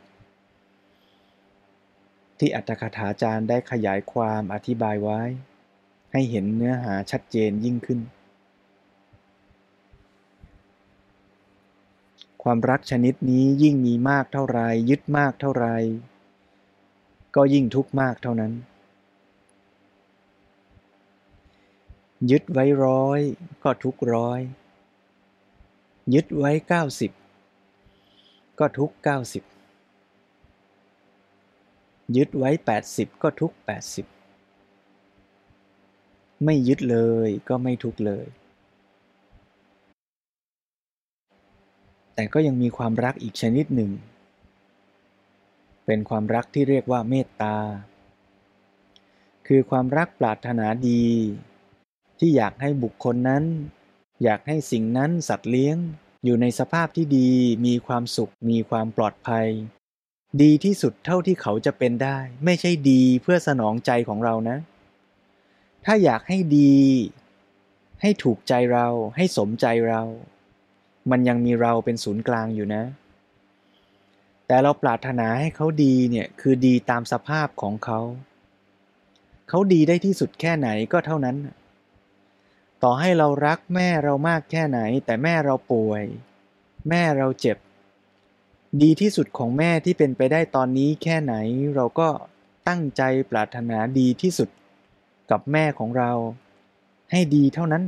[2.40, 5.22] ที่อัตถคถาจารย์ได้ขยายความอธิบายไว้
[6.12, 8.00] ให้เห็นเนื้อหาชัดเจนยิ่งขึ้น
[12.44, 15.68] ความรักชนิดนี้ยิ่งมีมากเท่าไรยึดมากเท่าไร
[17.36, 18.54] ก็ยิ่งทุกข์มากเท่านั้น
[22.32, 23.20] ยึดไว้ร้อย
[23.64, 24.40] ก็ทุกร้อย
[26.14, 27.12] ยึดไว้เก้าสิบ
[28.60, 29.44] ก็ทุกเก้าสิบ
[32.18, 34.06] ยึดไว้แปดสิบก็ทุกแปดสิบ
[36.46, 36.98] ไม่ยึดเล
[37.28, 38.26] ยก็ไม่ทุกข์เลย
[42.16, 43.92] แต่ก็ยังมีความรักอีกชนิดหนึ่ง
[45.86, 47.58] เป็นความรักที่เรียกว่าเมตตา
[49.48, 51.06] คือความรักปรารถนาดี
[52.20, 53.44] ที่อยากให้บุคคลนั้น
[54.24, 55.78] อยากให้สิ่งนั้นสัตว์เลี้ยง
[56.26, 57.30] อยู่ในสภาพที่ดี
[57.66, 59.48] มีความสุข มีความปลอดภัย
[60.42, 64.58] ดีที่สุดเท่าที่เขาจะเป็นได้ ไม่ใช่ดีเพื่อสนองใจของเรานะ
[65.90, 66.78] ถ้าอยากให้ดี
[68.02, 70.02] ให้ถูกใจเรา ให้สมใจเรา
[71.12, 72.84] มันยังมีเราเป็นศูนย์กลางอยู่นะ
[74.48, 78.00] แต่เราปรารถนาให้เขาดีเนี่ยคือดีตามสภาพของเขา
[79.50, 81.38] เขาดีได้ที่สุดแค่ไหนก็เท่านั้น
[82.84, 86.04] ต่อให้เรารักแม่เรามากแค่ไหน แต่แม่เราป่วย
[86.90, 87.58] แม่เราเจ็บ
[88.82, 91.36] ดีที่สุดของแม่ที่เป็นไปได้ตอนนี้แค่ไหน
[91.76, 92.10] เราก็
[92.68, 94.50] ตั้งใจปรารถนาดีที่สุด
[95.32, 96.12] กับแม่ของเรา
[97.12, 97.84] ให้ดีเท่านั้น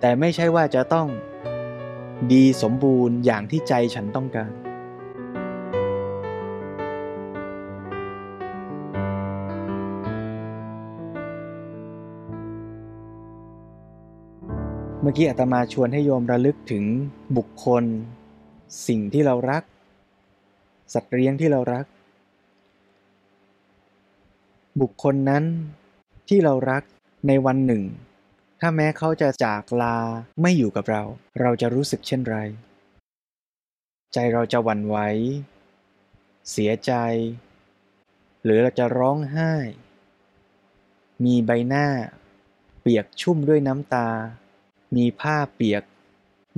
[0.00, 1.06] แต่ไม่ใช่ว่าจะต้อง
[2.32, 4.50] ดีสมบูรณ์อย่างที่ใจฉันต้องการ
[15.00, 16.84] เมื่อกี้อาตมาชวนให้โยมระลึกถึง
[17.36, 17.84] บุคคล
[18.86, 19.62] สิ่งที่เรารัก
[20.92, 21.84] สัตว์เลี้ยงที่เรารัก
[24.80, 25.44] บุคคลนั้น
[26.28, 26.82] ที่เรารัก
[27.26, 27.82] ในวันหนึ่ง
[28.60, 29.98] ถ้าแม้เขาจะจากลา
[30.40, 31.02] ไม่อยู่กับเรา
[31.40, 32.36] เราจะรู้สึกเช่นไร
[34.12, 34.96] ใจเราจะหวั่นไหว
[36.50, 36.92] เสียใจ
[38.44, 39.52] หรือเราจะร้องไห้
[41.24, 41.86] มีใบหน้า
[42.80, 44.08] เปียกชุ่มด้วยน้ำตา
[44.96, 45.82] มีผ้าเปียก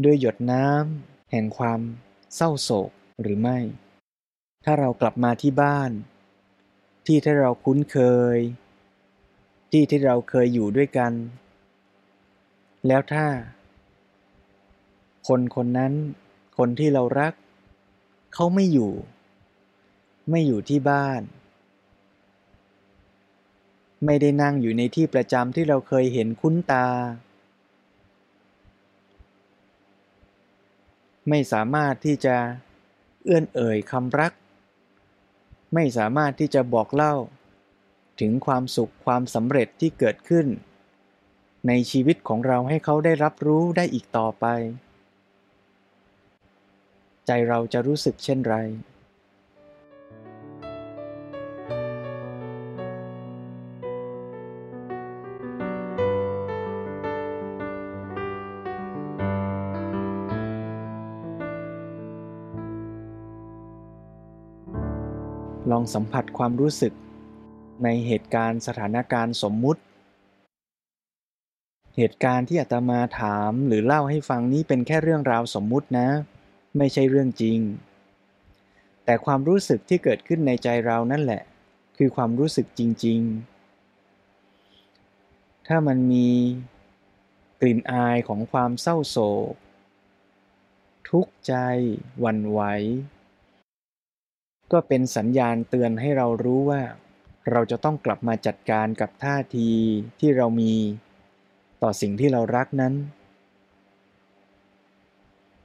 [0.05, 1.81] ด้วยหยดน้ำแห่งความ
[2.35, 3.59] เศร้าโศกหรือไม่
[4.65, 5.91] ถ้าเรากลับมาที่บ้าน
[7.07, 7.99] ที่ที่เราคุ้นเค
[8.37, 8.39] ย
[9.71, 11.13] ที่ที่เราเคยอยู่ด้วยกัน
[12.87, 13.27] แล้วถ้า
[15.29, 15.93] คนคนนั้น
[16.59, 17.33] คนที่เรารัก
[18.35, 18.93] เขาไม่อยู่
[20.31, 21.21] ไม่อยู่ที่บ้าน
[24.05, 26.87] ไม่ได้นั่งอยู่ในที่ประจำที่เราเคยเห็นคุ้นตา
[31.29, 32.37] ไม่สามารถที่จะ
[33.25, 34.33] เอื้อนเอ่ยคำรัก
[35.75, 37.15] ไม่สามารถที่จะบอกเล่า
[38.21, 40.47] ถึงความสุขความสำเร็จที่เกิดขึ้น
[41.69, 44.47] ในชีวิตของเราให้เขาได้รับรู้ได้อีกต่อไป
[47.27, 48.57] ใจเราจะรู้สึกเช่นไร
[65.71, 66.93] ลองสัมผัสความรู้สึก
[67.85, 69.81] ในเหตุการณ์สถานการณ์สมมุติ
[71.97, 76.09] เหตุการณ์ที่อาตมาถามหรือเล่าให้ฟังนี้เป็นแค่เรื่องราวสมมุตินะ
[76.77, 77.59] ไม่ใช่เรื่องจริง
[79.05, 81.43] แต่ความรู้สึกที่เกิดขึ้นในใจเรานั่นแหละ
[81.99, 83.21] คือความรู้สึกจริง
[84.85, 86.29] ๆ ถ้ามันมี
[87.61, 89.17] กลิ่นอายของความเศร้าโศ
[89.53, 89.55] ก
[91.11, 91.55] ทุกข์ใจ
[92.21, 92.61] หวั่นไหว
[94.73, 96.83] ก็เป็นสัญญาณเตือนให้เรารู้ว่า
[97.51, 99.71] เราจะต้องกลับมาจัดการกับท่าที
[100.21, 100.75] ที่เรามี
[101.83, 102.95] ต่อสิ่งที่เรารักนั้น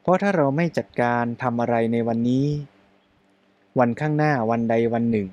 [0.01, 2.45] เพราะถ้าเราไม่จัดการทำอะไรในวันนี้
[3.79, 5.29] วันข้างหน้าวันใดวันหนึ่ง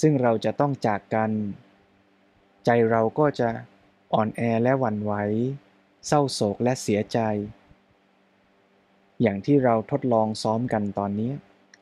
[0.00, 1.30] ซึ่งเราจะต้องจากกัน
[2.64, 3.48] ใจเราก็จะ
[4.14, 5.12] อ่อนแอและหวั่นไหว
[6.06, 7.18] เศร้าโศกและเสียใจ
[9.22, 11.32] อย่างที่เราทดลองซ้อมกันตอนนี้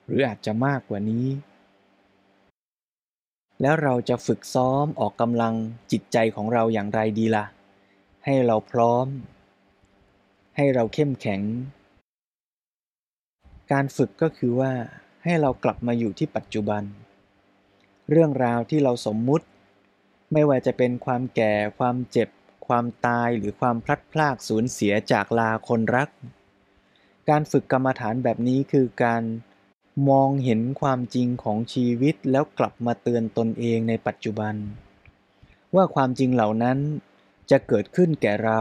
[0.08, 1.26] หรืออาจจะมากกว่านี้
[3.60, 5.54] แล้วเราจะฝึกซ้อมออกกำลัง
[5.92, 7.46] จิตใจของเราอย่างไรดีละ่ะ
[8.24, 9.06] ให้เราพร้อม
[10.56, 11.42] ให้เราเข้มแข็ง
[13.72, 14.72] การฝึกก็คือว่า
[15.24, 16.82] ให้เรากลับมาอยู่ที่ปัจจุบัน
[18.10, 19.46] เรื่องราวที่เราสมมุติ
[20.32, 22.28] ไม่ว่าจะเป็นความแก่ ความเจ็บ
[22.66, 26.08] ความตายหรือความพลัดพรากสูญเสียจากลาคนรัก
[27.28, 29.22] การฝึกกรรมฐานแบบนี้คือการ
[30.08, 34.54] มองเห็นความจริงของชีวิตแล้วกลับมาเตือนตนเองในปัจจุบัน
[35.74, 36.78] ว่าความจริงเหล่านั้น
[37.50, 38.60] จะเกิดขึ้นแก่เรา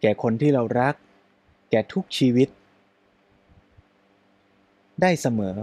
[0.00, 0.94] แก่คนที่เรารัก
[1.70, 2.48] แก่ทุกชีวิต
[5.00, 5.56] ได้เสมอ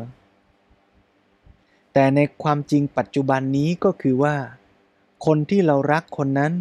[1.94, 4.36] แต่ในความจริงปัจจุบันนี้ก็คือว่า
[5.26, 6.54] คนที่เรารักคนนั้น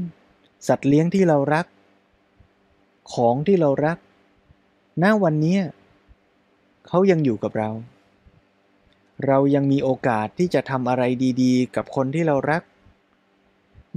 [0.68, 1.66] สัตว์เลี้ยงที่เรารัก
[3.12, 3.98] ของที่เรารัก
[5.03, 5.59] ณวันนี้
[6.87, 7.70] เขายังอยู่กับเรา
[9.26, 11.02] เรายังมีโอกาสที่จะทำอะไร
[11.42, 12.62] ดีๆ กับคนที่เรารัก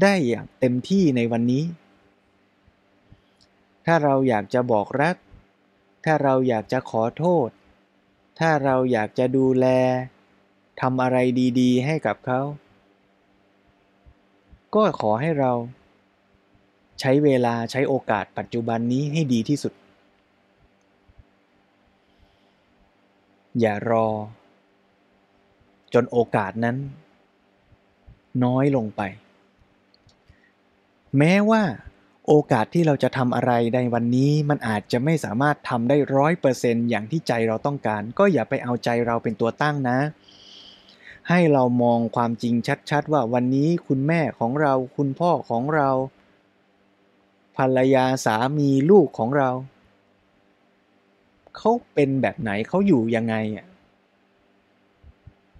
[0.01, 1.63] ได้อย่างเต็มที่ในวันนี้
[3.85, 5.15] ถ้าเราอยากจะบอกรัก
[6.05, 7.49] ถ้าเราอยากจะขอโทษ
[8.39, 9.65] ถ้าเราอยากจะดูแล
[10.81, 11.17] ทำอะไร
[11.59, 12.41] ดีๆ ให้กับเขา
[14.75, 15.51] ก็ขอให้เรา
[16.99, 19.73] ใช้เวลาใช้โอกาสปัจจุบันนี้ให้ดีที่สุด
[23.59, 24.07] อย่ารอ
[25.93, 26.77] จนโอกาสนั้น
[28.43, 29.01] น้อยลงไป
[31.17, 31.63] แม้ว่า
[32.27, 39.99] โอกาสที่เราจะทำอะไรในวันนี้มันอาจจะไม่สามารถทำได้ร้อยเปอร์เซนต์อย่างที่ใจเราต้องการ ก็อย่าไปเอาใจเราเป็นตัวตั้งนะ
[41.29, 42.53] ให้เรามองความจริง
[42.89, 45.89] ชัดๆ ว่าวันนี้คุณแม่ของเราคุณพ่อของเรา
[47.57, 49.49] ภรรยาสามีลูกของเรา
[51.57, 53.65] เขาเป็นแบบไหนเขาอยู่ยังไงอะ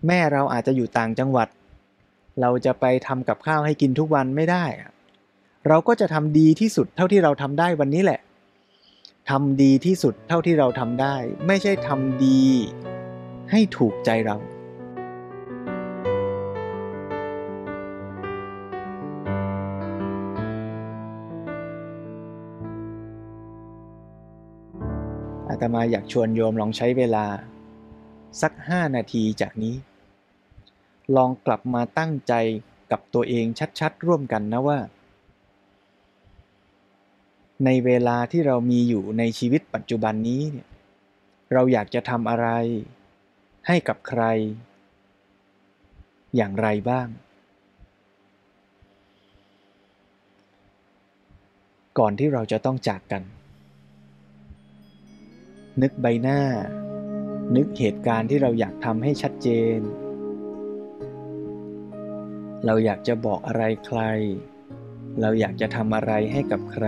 [0.07, 1.47] แม่เราอาจจะอยู่ต่างจังหวัด
[2.41, 4.65] เราจะไปทำกับข้าวให้กินทุกวันไม่ได้
[5.67, 8.19] เราก็จะทำดีที่สุดเท่าที่เราทำได้วันนี้แหละ
[9.29, 11.15] ทำดีที่สุดเท่าที่เราทำได้
[11.47, 12.43] ไม่ใช่ทำดี
[13.51, 14.37] ให้ถูกใจเรา
[25.49, 27.25] อาตมาอยากชวนโยมลองใช้เวลา
[28.41, 29.75] สักห้านาทีจากนี้
[31.15, 32.33] ลองกลับมาตั้งใจ
[32.91, 33.45] กับตัวเอง
[33.79, 34.79] ชัดๆ ร่วมกันนะว่า
[37.65, 40.67] ในเวลาที่เรามีอยู่ในชีวิตปัจจุบันนี้เนี่ย
[41.53, 42.47] เราอยากจะทำอะไร
[43.67, 44.23] ให้กับใคร
[46.35, 47.07] อย่างไรบ้าง
[51.99, 53.23] ก่อนที่เราจะต้องจากกัน
[55.81, 56.41] นึกใบหน้า
[57.55, 59.79] นึกเหตุการณ์ที่เราอยากทำให้ชัดเจน
[62.65, 64.01] เราอยากจะบอกอะไรใคร
[65.21, 66.87] เราอยากจะทำอะไรให้กับใคร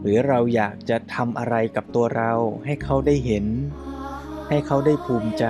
[0.00, 2.32] หรือเราอยากจะทำอะไรกับตัวเรา
[2.64, 3.46] ให้เขาได้เห็น
[4.48, 5.44] ให้เขาได้ภูมิใจ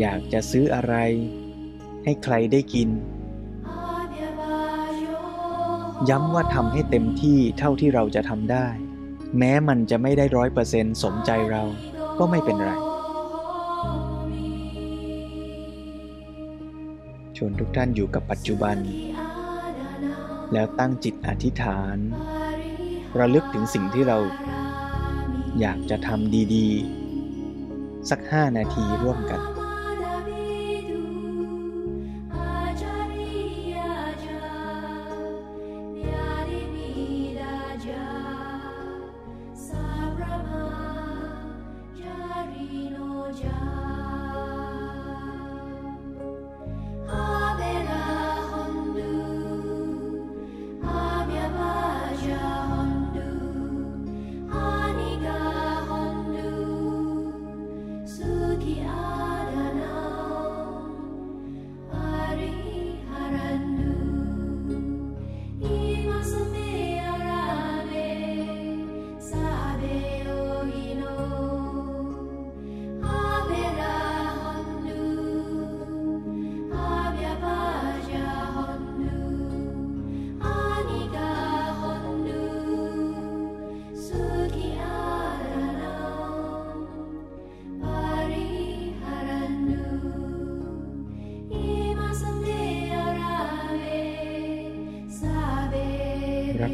[0.00, 0.94] อยากจะซื้ออะไร
[2.04, 2.88] ให้ใครได้กิน
[6.10, 8.66] ย้ำว่าทำให้เต็มที่เท่าที่เราจะทำได้
[9.38, 11.62] แม้มันจะไม่ได้ร้อยเปอร์เซ็นต์สมใจเรา
[12.18, 12.85] ก็ไม่เป็นไร
[17.36, 18.76] ชวนทุกท่านอยู่กับปัจจุบัน
[20.52, 21.96] แล้วตั้งจิตอธิษฐาน
[23.18, 24.18] ระลึกถึงสิ่งที่เรา
[25.60, 26.68] อยากจะทำดี
[27.38, 29.55] ๆ สักห้านาทีร่วมกัน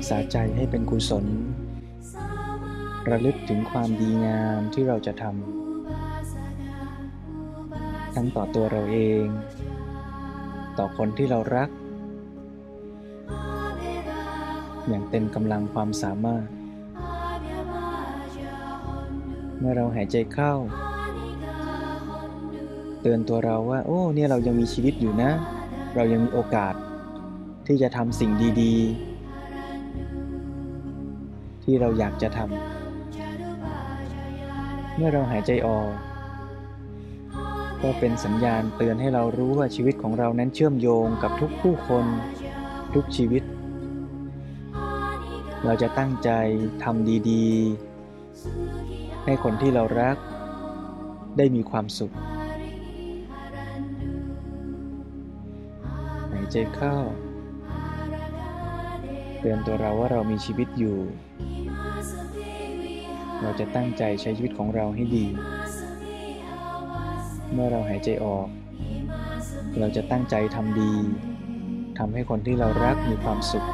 [0.09, 1.27] ษาใจให้เป็นกุศล
[3.11, 5.35] ระลึกถึงความดีงามที่เราจะทำ
[8.15, 9.27] ทั้งต่อตัวเราเอง
[10.79, 11.69] ต่อคนที่เรารัก
[14.89, 16.47] อย่างเต็มกำลังความสามารถ
[19.59, 20.53] เมื่อเราหายใจเข้า
[23.03, 25.31] เตือนตัวเราว่า โอ้เนี่ยเรายังมีชีวิตอยู่นะ
[25.95, 26.75] เรายังมีโอกาส
[27.67, 29.12] ที่จะทำสิ่งดี ๆ
[31.63, 32.49] ที่เราอยากจะทำ
[34.97, 35.91] เมื่อเราหายใจออก
[37.83, 42.05] ก็เป็นสัญญาณเตือนให้เรารู้ว่าชีวิตของเรานั้นเชื่อมโยงกับทุกผู้คน
[42.95, 43.43] ทุกชีวิต
[45.65, 46.31] เราจะตั้งใจ
[46.83, 50.17] ทำดีๆ ให้คนที่เรารัก
[51.39, 52.13] ได้มีความสุข
[56.33, 56.97] หายใจเข้า
[59.45, 60.99] เตือนตัวเราว่าเรามีชีวิตอยู่
[63.43, 65.27] เราจะตั้งใจใช้ชีวิตของเราให้ดี
[67.53, 68.49] เมื่อเราหายใจออก
[69.79, 70.93] เราจะตั้งใจทำดี
[71.99, 73.67] ทำให้คนที่เรารักมีความสุข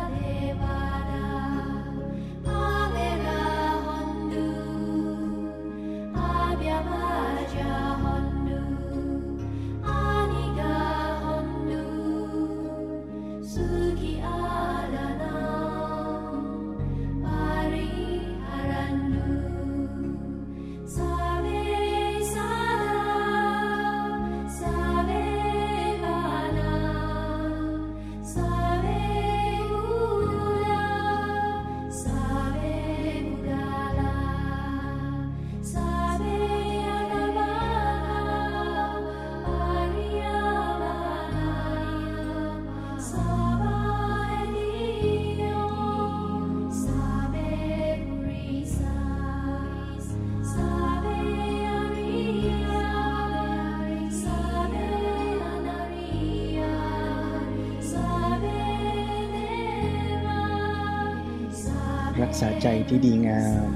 [62.40, 63.70] ษาใจที่ดีงาม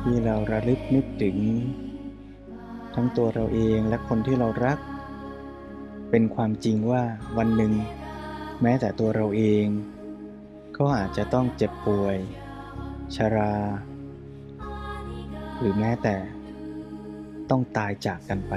[0.00, 1.38] ที่เราระลึกนึกถึง
[2.94, 4.78] ทั้งตัวเราเองและคนที่เรารัก
[6.10, 7.02] เป็นความจริงว่า
[7.38, 7.72] วันหนึ่ง
[8.62, 9.66] แม้แต่ตัวเราเอง
[10.76, 12.16] ก็อาจจะต้องเจ็บป่วย
[13.16, 13.54] ชรา
[15.58, 16.16] หรือแม้แต่
[17.50, 18.54] ต้องตายจากกันไป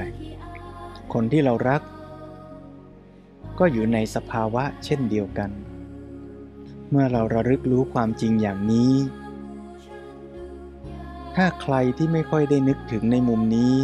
[1.13, 1.81] คนที่เรารัก
[3.59, 5.51] ก็อยู่ในสภาวะเช่นเดียวกัน
[6.89, 8.93] เมื่อเราระลึกรู้ความจริงอย่างนี้
[11.35, 13.75] ถ้าใครที่ไม่ค่อยได้นึกถึงในมุมนี้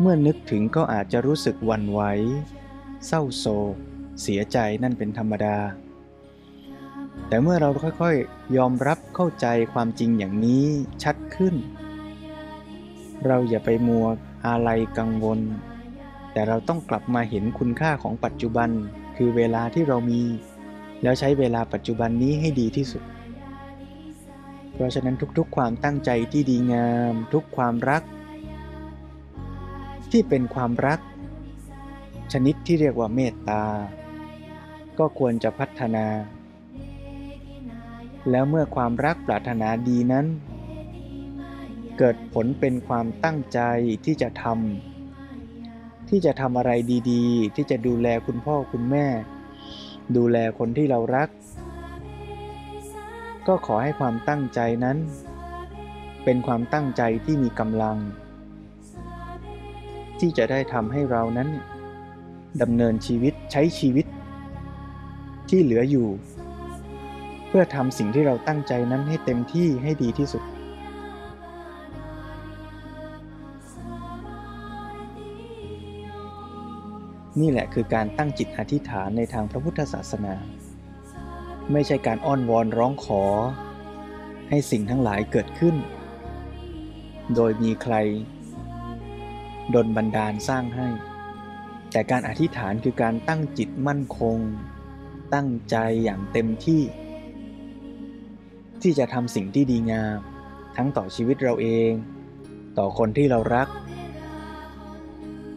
[0.00, 2.00] เมื่อนึกถึงก็อาจจะรู้สึกวันไหว
[3.06, 3.74] เศร้าโศก
[4.22, 5.56] เสียใจนั่นเป็นธรรมดา
[7.28, 10.64] แต่เมื่อเราค่อยๆ ยอมรับเข้าใจความจริงอย่างนี้
[11.02, 11.54] ชัดขึ้น
[13.26, 14.06] เราอย่าไปมัว
[14.46, 15.40] อะไรกังวล
[16.32, 18.70] แต่เราต้องกลับมาเห็นคุณค่าของปัจจุบัน
[19.16, 20.22] คือเวลาที่เรามี
[21.02, 23.02] แล้วใช้เวลาปัจจุบันนี้ให้ดีที่สุด
[24.74, 28.02] เพราะฉะนั้นทุกๆ ความตั้งใจที่ดีงาม ทุกความรัก
[30.10, 31.00] ที่เป็นความรัก
[32.32, 33.64] ชนิดที่เรียกว่าเมตตา
[34.98, 36.06] ก็ควรจะพัฒนา
[38.30, 40.26] แล้วเมื่อความรักปรารถนาดีนั้น
[41.98, 43.60] เกิดผลเป็นความตั้งใจ
[44.04, 46.72] ที่จะทำที่จะทำอะไร
[47.10, 49.06] ดีๆ ที่จะดูแลคุณพ่อคุณแม่
[50.16, 51.28] ดูแลคนที่เรารัก
[53.46, 54.96] ก็ขอให้ความตั้งใจนั้น
[56.24, 57.96] เป็นความตั้งใจที่มีกำลัง
[60.20, 61.48] ที่จะได้ทำให้เรานั้น
[62.62, 64.06] ดำเนินชีวิตใช้ชีวิต
[65.48, 66.08] ที่เหลืออยู่
[67.48, 70.42] เพื่อทำสิ่งที่เราตั้งใจนั้นให้เต็มที่ให้ดีที่สุด
[77.40, 80.34] นี่แหละคือการตั้งจิตอธิษฐานในทางพระพุทธศาสนา
[81.72, 83.24] ไม่ใช่การอ้อนวอนร้องขอ
[84.48, 85.76] ให้สิ่งทั้งหลายเกิดขึ้น
[87.34, 87.94] โดยมีใคร
[89.74, 90.88] ดนบันดาลสร้างให้
[91.92, 94.38] แต่การอธิษฐานคือการตั้งจิตมั่นคง
[95.34, 96.82] ตั้งใจอย่างเต็มที่
[98.82, 100.18] ที่จะทำสิ่งที่ดีงาม
[100.76, 101.90] ทั้งต่อชีวิตเราเอง
[102.78, 103.68] ต่อคนที่เรารัก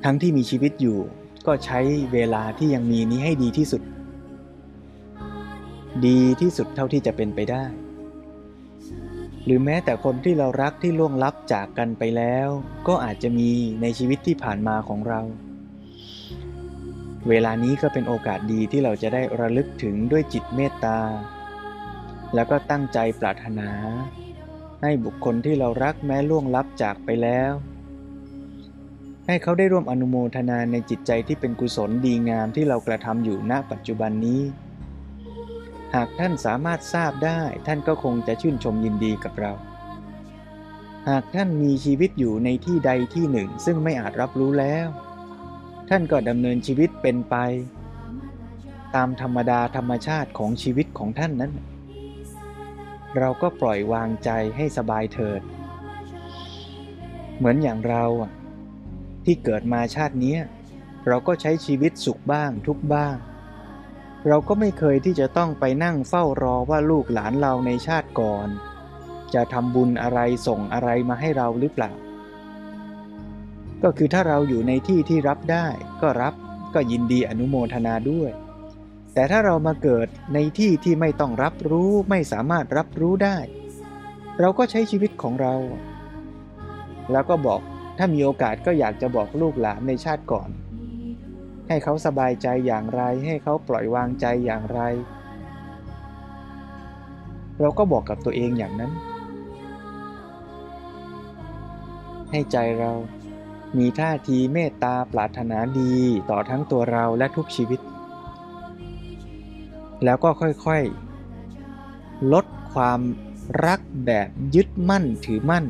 [0.04, 1.00] ทั้งที่มีชีวิตอยู่
[1.48, 1.80] ก็ใช้
[2.14, 3.82] เวลาที่ยังมีนี้ให้ดีที่สุด
[6.08, 7.64] ดีที่สุดเท่าที่จะเป็นไปได้
[9.46, 12.48] หรือแม้แต่คนที่เรารักที่ล่วงลับจากกันไปแล้ว
[12.88, 13.50] ก็อาจจะมี
[13.82, 15.22] ในชีวิตที่ผ่านมาของเรา
[17.30, 21.00] เวลานี้ก็เป็นโอกาสดีที่เราจะได้ระลึกถึงด้วยจิตเมตตา
[22.36, 23.70] แล้วก็ตั้งใจปรารถนา
[24.82, 27.52] ให้บุคคลที่เรารักแม้ล่วงลับจากไปแล้ว
[29.28, 34.42] ให้เขาได้ร่วมอนุโมทนาในจิตใจที่เป็นกุศลดีงามที่เรากระทำอยู่ณปัจจุบันนี้
[35.96, 39.54] หากท่านสามารถทราบได้ ท่านก็คงจะชื่นชมยินดีกับเรา
[41.10, 44.88] หากท่านมีชีวิตอยู่ในที่ใดที่หนึ่ง ซึ่งไม่อาจรับรู้แล้ว
[45.90, 47.36] ท่านก็ดำเนินชีวิตเป็นไป
[48.96, 51.52] ตามธรรมดาธรรมชาติของชีวิตของท่านนั้น
[53.18, 55.42] เราก็ปล่อยวางใจให้สบายเถิด
[57.38, 58.04] เหมือนอย่างเรา
[59.26, 60.36] ที่เกิดมาชาตินี้
[61.08, 63.16] เราก็ใช้ชีวิตสุขบ้างทุกบ้าง
[64.28, 68.48] เราก็ไม่เคยที่จะต้องไปนั่งเฝ้ารอว่าลูกหลานเราในชาติก่อน
[69.34, 71.92] จะทำบุญอะไรส่งอะไรมาให้เราหรือเปล่า
[73.84, 75.68] ก็คือถ้าเราอยู่ในที่ที่รับได้
[76.02, 76.34] ก็รับ
[76.74, 78.32] ก็ยินดีอนุโมทนาด้วย
[79.14, 83.38] แต่ถ้าเรามาเกิดในที่ที่ไม่ต้องรับรู้ไม่สามารถรับรู้ได้
[84.40, 85.56] เราก็ใช้ชีวิตของเรา
[87.12, 87.62] แล้วก็บอก
[87.98, 90.50] ถ้ามีโอกาสก็อยากจะบอกลูกหลานในชาติก่อน
[91.68, 94.82] ให้เขาสบายใจอย่างไร ให้เขาปล่อยวางใจอย่างไร
[97.60, 98.92] เราก็บอกกับตัวเองอย่างนั้น
[102.32, 102.92] ให้ใจเรา
[103.78, 105.96] มีท่าทีเมตตาปรารถนาดี
[106.30, 107.80] ต่อทั้งตัวเราและทุกชีวิต
[110.04, 113.00] แล้วก็ค่อยๆ ลดความ
[113.66, 115.66] รักแบบยึดมั่นถือมั่น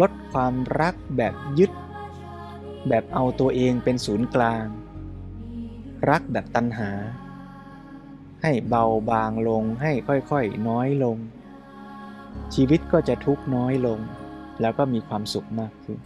[0.00, 1.70] ลดความรักแบบยึด
[2.88, 4.66] แบบเอาตัวเองเป็นศูนย์กลาง
[6.10, 6.90] รักแบบตัณหา
[8.42, 11.16] ให้เบาบางลงให้ค่อยๆน้อยลง
[12.54, 14.00] ชีวิตก็จะทุกข์น้อยลง
[14.60, 15.98] แล้วก็มีความสุขมากขึ้น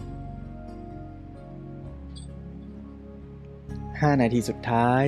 [4.09, 5.05] 5 นาทีสุดท้าย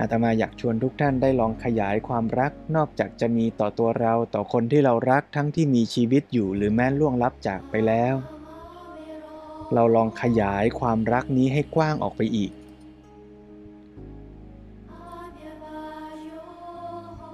[0.00, 8.14] อาตมาอยากชวนทุกท่านได้ลองขยายความรัก นอกจากจะมีต่อตัวเราต่อคนที่เรารักทั้งที่มีชีวิตอยู่หรือแม้ล่วงลับจากไปแล้ว
[9.74, 12.52] เราลองขยายความรักนี้ให้กว้างออกไปอีก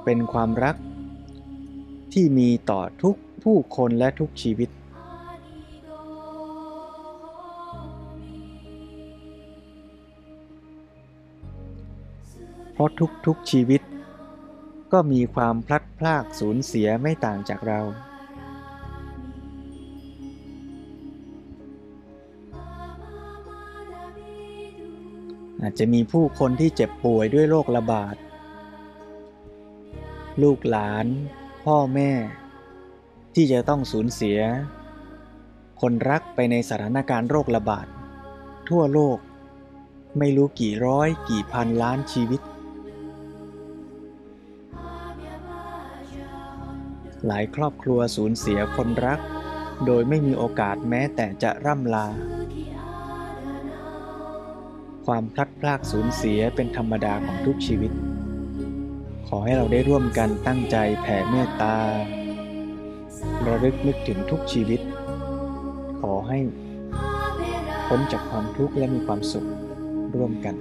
[0.05, 0.77] เป็นความรัก
[2.13, 4.69] ที่มีต่อทุกผู้คนและทุกชีวิต
[12.79, 12.91] ราะ
[13.27, 13.83] ทุกๆชีวิต
[14.93, 17.81] ก็มีความพลัดพรากสูญเสียไม่ต่างจากเรา
[25.63, 28.17] อาจจะมีผู้คนที่เจ็บป่วยด้วยโรคระบาด
[30.43, 31.07] ลูกหลาน
[31.65, 32.11] พ่อแม่
[33.35, 34.39] ทที่จะต้องสูญเสีย
[35.81, 37.87] คนรักไปในสถานการณ์โรคระบาด
[38.69, 39.19] ทั่วโลก
[40.19, 42.41] ไม่รู้กี่ร้อยกี่พันล้านชีวิต
[47.27, 49.21] หลายครอบครัวสูญเสียคนรัก
[49.87, 52.07] โดยไม่มีโอกาสแม้แต่จะร่ำลา
[55.07, 57.93] ความพลัดพรากสูญเสียเป็นธรรมดาของทุกชีวิต
[59.29, 61.77] ขอให้เราได้ร่วมกันตั้งใจแผ่เมตตา
[63.47, 64.81] ระลึกนึกถึงทุกชีวิต
[66.01, 66.39] ขอให้
[67.87, 69.49] พ้นจากความทุกข์และมีความสุข
[70.15, 70.55] ร่วมกัน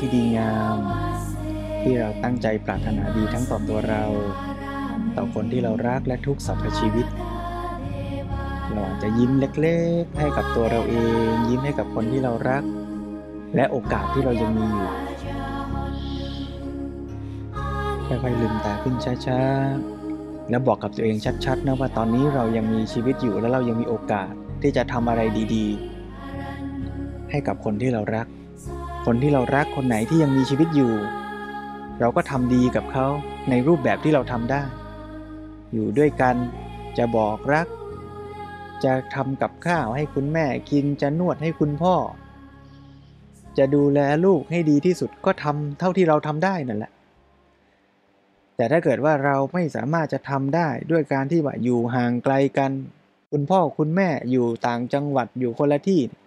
[0.00, 0.78] ที่ดีงาม
[1.82, 4.04] ที่เราตั้งใจปรารถนาดีทั้งต่อตัวเรา
[5.16, 7.06] ต่อคนที่เรารักและทุกสรรพชีวิต
[8.72, 10.96] เราอาจจะยิ้มเล็กๆ ให้กับตัวเราเอ
[11.30, 12.64] ง ยิ้มให้กับคนที่เรารัก
[13.56, 14.90] และโอกาสที่เรายังมีอยู่
[18.06, 18.96] ค่อยๆลืมตาขึ้น
[19.26, 24.32] ช้าๆ แล้วบอกกับตัวเองชัดๆนะว่าตอนนี้เรายังมีชีวิตอยู่และเรายังมีโอกาส
[24.62, 25.20] ที่จะทำอะไร
[25.54, 25.66] ดี
[26.48, 28.26] ๆ ให้กับคนที่เรารัก
[29.04, 30.92] คนที่เรารักคนไหนที่ยังมีชีวิตอยู่
[32.00, 33.06] เราก็ทำดีกับเขา
[33.50, 34.62] ในรูปแบบที่เราทำได้
[35.72, 36.36] อยู่ด้วยกัน
[36.98, 37.66] จะบอกรัก
[38.84, 41.94] จะทำกับข้าวให้คุณแม่กินจะนวดให้คุณพ่อ
[43.58, 46.92] จะดูแลลูกให้ดีที่สุดก็ทำเท่าที่เราทำได้นั่นแหละ
[48.56, 52.70] แต่ถ้าเกิดว่าเราไม่สามารถจะทำได้ด้วยการที่ว่าอยู่ห่างไกลกัน
[53.32, 56.19] คุณพ่อคุณแม่อยู่ต่างจังหวัดอยู่คนละที่เ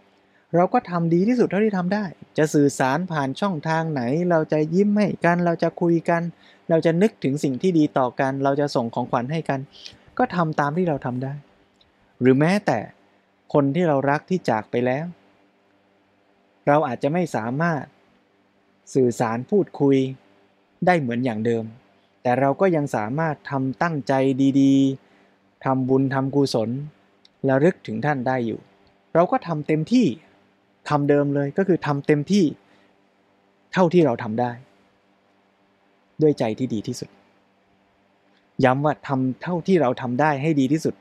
[0.56, 2.06] เราก็ทำดีที่สุดเท่าที่ทำได้
[2.38, 6.22] จะสื่อสารผ่านช่องทางไหน เราจะยิ้มให้กัน เราจะคุยกัน
[6.70, 9.60] เราจะนึกถึงสิ่งที่ดีต่อกัน เราจะส่งของขวัญให้กัน
[10.18, 11.34] ก็ทำตามที่เราทำได้
[12.22, 12.80] หรือแม้แต่
[13.54, 15.06] คนที่เรารักที่จากไปแล้ว
[16.68, 17.84] เราอาจจะไม่สามารถ
[18.94, 19.98] สื่อสารพูดคุย
[20.86, 21.64] ได้เหมือนอย่างเดิม
[22.22, 24.14] แต่เราก็ยังสามารถทำตั้งใจ
[24.62, 26.70] ดีๆทำบุญทำกุศล
[27.50, 28.60] ระลึกถึงท่านได้อยู่
[29.14, 30.08] เราก็ทำเต็มที่
[30.90, 32.46] คำเดิมเลยก็คือทำเต็มที่
[33.74, 34.52] เท่าที่เราทำได้
[36.22, 37.10] ด้วยใจที่ดีที่สุด
[38.66, 40.96] ย้ำว่าทำเท่าที่เราทำได้ให้ดีที่สุด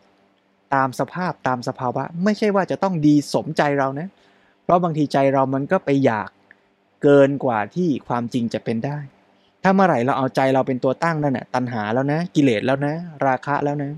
[0.75, 4.09] ตามสภาพตามสภาวะ ไม่ใช่ว่าจะต้องดีสมใจเรานะ
[4.65, 6.31] เพราะบางทีใจเรามันก็ไปอยาก
[7.03, 8.99] เกินกว่าที่ความจริงจะเป็นได้
[9.63, 12.95] ถ้าเมื่อไหร่เราเอาใจเราเป็นตัวตั้งนั่นแหะตัณหาแล้วนะ กิเลสแล้วนะ
[13.27, 13.91] ราคะแล้วนะ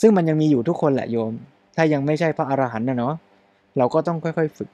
[0.00, 1.32] ซึ่งมันยังมีอยู่ทุกคนแหละโยม
[1.76, 3.14] ถ้ายังไม่ใช่พระอรหันต์นะเนาะ
[3.78, 4.70] เราก็ต้องค่อยๆฝึก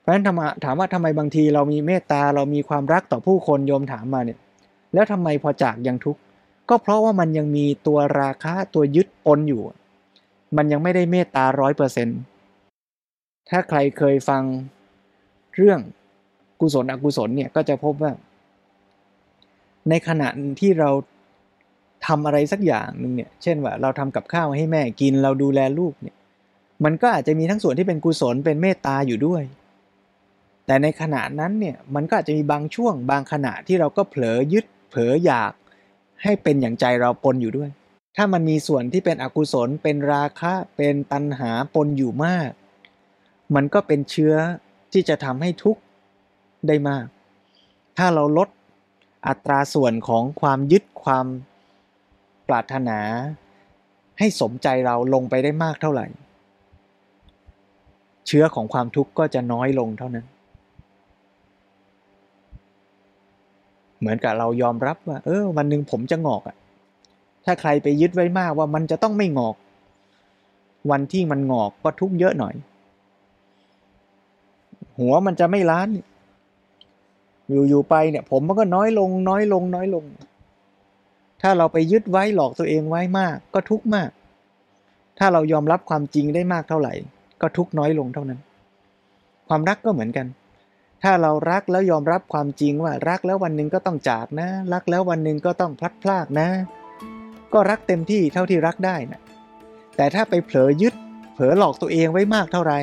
[0.00, 0.24] เพราะฉะนั้น
[0.64, 4.38] ถามว่าทำไมบางทีเรามีเมตตาเรามีความรักต่อผู้คนโยมถามมาเนี่ย
[4.94, 6.20] แล้วทำไมพอจากยังทุกข์
[6.68, 9.62] ก็เพราะว่ามันยังมีตัวราคะตัวยึดปนอยู่
[10.56, 12.18] มันยังไม่ได้เมตตาร้อยเปอร์เซ็นต์
[13.50, 14.42] ถ้าใครเคยฟัง
[15.54, 15.80] เรื่อง
[16.60, 18.12] กุศลอกุศลเนี่ยก็จะพบว่า
[19.88, 20.28] ในขณะ
[20.60, 20.90] ที่เรา
[22.06, 26.16] ทำอะไรสักอย่างหนึ่งเนี่ย เช่นว่าเราทำกับข้าวให้แม่กินเราดูแลลูกเนี่ย
[26.84, 29.42] มันก็อาจจะมีทั้งส่วนที่เป็นกุศลเป็นเมตตาอยู่ด้วย
[30.66, 35.52] แต่ในขณะนั้นเนี่ยมันก็อาจจะมีบางช่วงบางขณะที่เราก็เผลอยึดเผลออยาก
[36.22, 37.70] ให้เป็นอย่างใจเราปนอยู่ด้วย
[38.16, 42.50] ถ้ามันมีส่วนที่เป็นอกุศล เป็นราคะเป็นตัณหาปนอยู่มาก
[43.54, 44.34] มันก็เป็นเชื้อ
[44.92, 45.80] ที่จะทำให้ทุกข์
[46.66, 47.06] ได้มาก
[47.98, 48.48] ถ้าเราลด
[49.26, 51.26] อัตราส่วนของความยึดความ
[52.48, 52.98] ปรารถนา
[54.18, 56.06] ให้สมใจเราลงไปได้มากเท่าไหร่
[58.26, 60.26] เชื้อของความทุกข์ก็จะน้อยลงเท่านั้น
[63.98, 66.56] เหมือนกับเรายอมรับว่า เออ วันหนึ่งผมจะงอกอะ่ะ
[67.44, 69.56] ถ้าใครไปยึดไว้มากว่ามันจะต้องไม่งอก
[70.90, 72.54] วันที่มันงอกก็ทุกข์เยอะหน่อย
[74.98, 75.88] หัวมันจะไม่ล้าน
[77.68, 80.04] อยู่ๆไปเนี่ย ผมมันก็น้อยลง น้อยลง น้อยลง
[81.42, 84.10] ถ้าเราไปยึดไว้หลอกตัวเองไว้มาก ก็ทุกข์มาก
[85.18, 86.94] ถ้าเรายอมรับความจริงได้มากเท่าไหร่
[87.40, 88.40] ก็ทุกน้อยลงเท่านั้น
[89.48, 90.26] ความรักก็เหมือนกัน
[91.02, 96.48] ถ้าเรารักแล้วยอมรับความจริงว่ารักแล้ววันหนึ่งก็ต้องจากนะ รักแล้ววันหนึ่งก็ต้องพลัดพรากนะ
[97.52, 99.20] ก็รักเต็มที่เท่าที่รักได้นะ
[99.96, 100.94] แต่ถ้าไปเผลอยึด
[101.34, 102.78] เผลอหลอกตัวเองไว้มากเท่าไหร่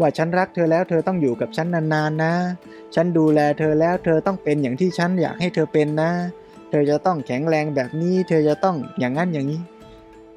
[0.00, 2.32] ว่าฉันรักเธอแล้วเธอต้องอยู่กับฉันนานๆนะ
[2.94, 6.10] ฉันดูแลเธอแล้วเธอต้องเป็นอย่างที่ฉันอยากให้เธอเป็นนะ
[6.70, 9.60] เธอจะต้องแข็งแรงแบบนี้ เธอจะต้องอย่างนั้นอย่างนี้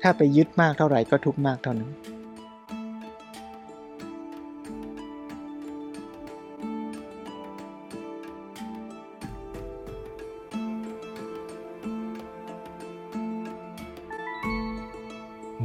[0.01, 1.89] ถ้าไปยึดมากเท่าไหร่ก็ทุกมากเท่านั้น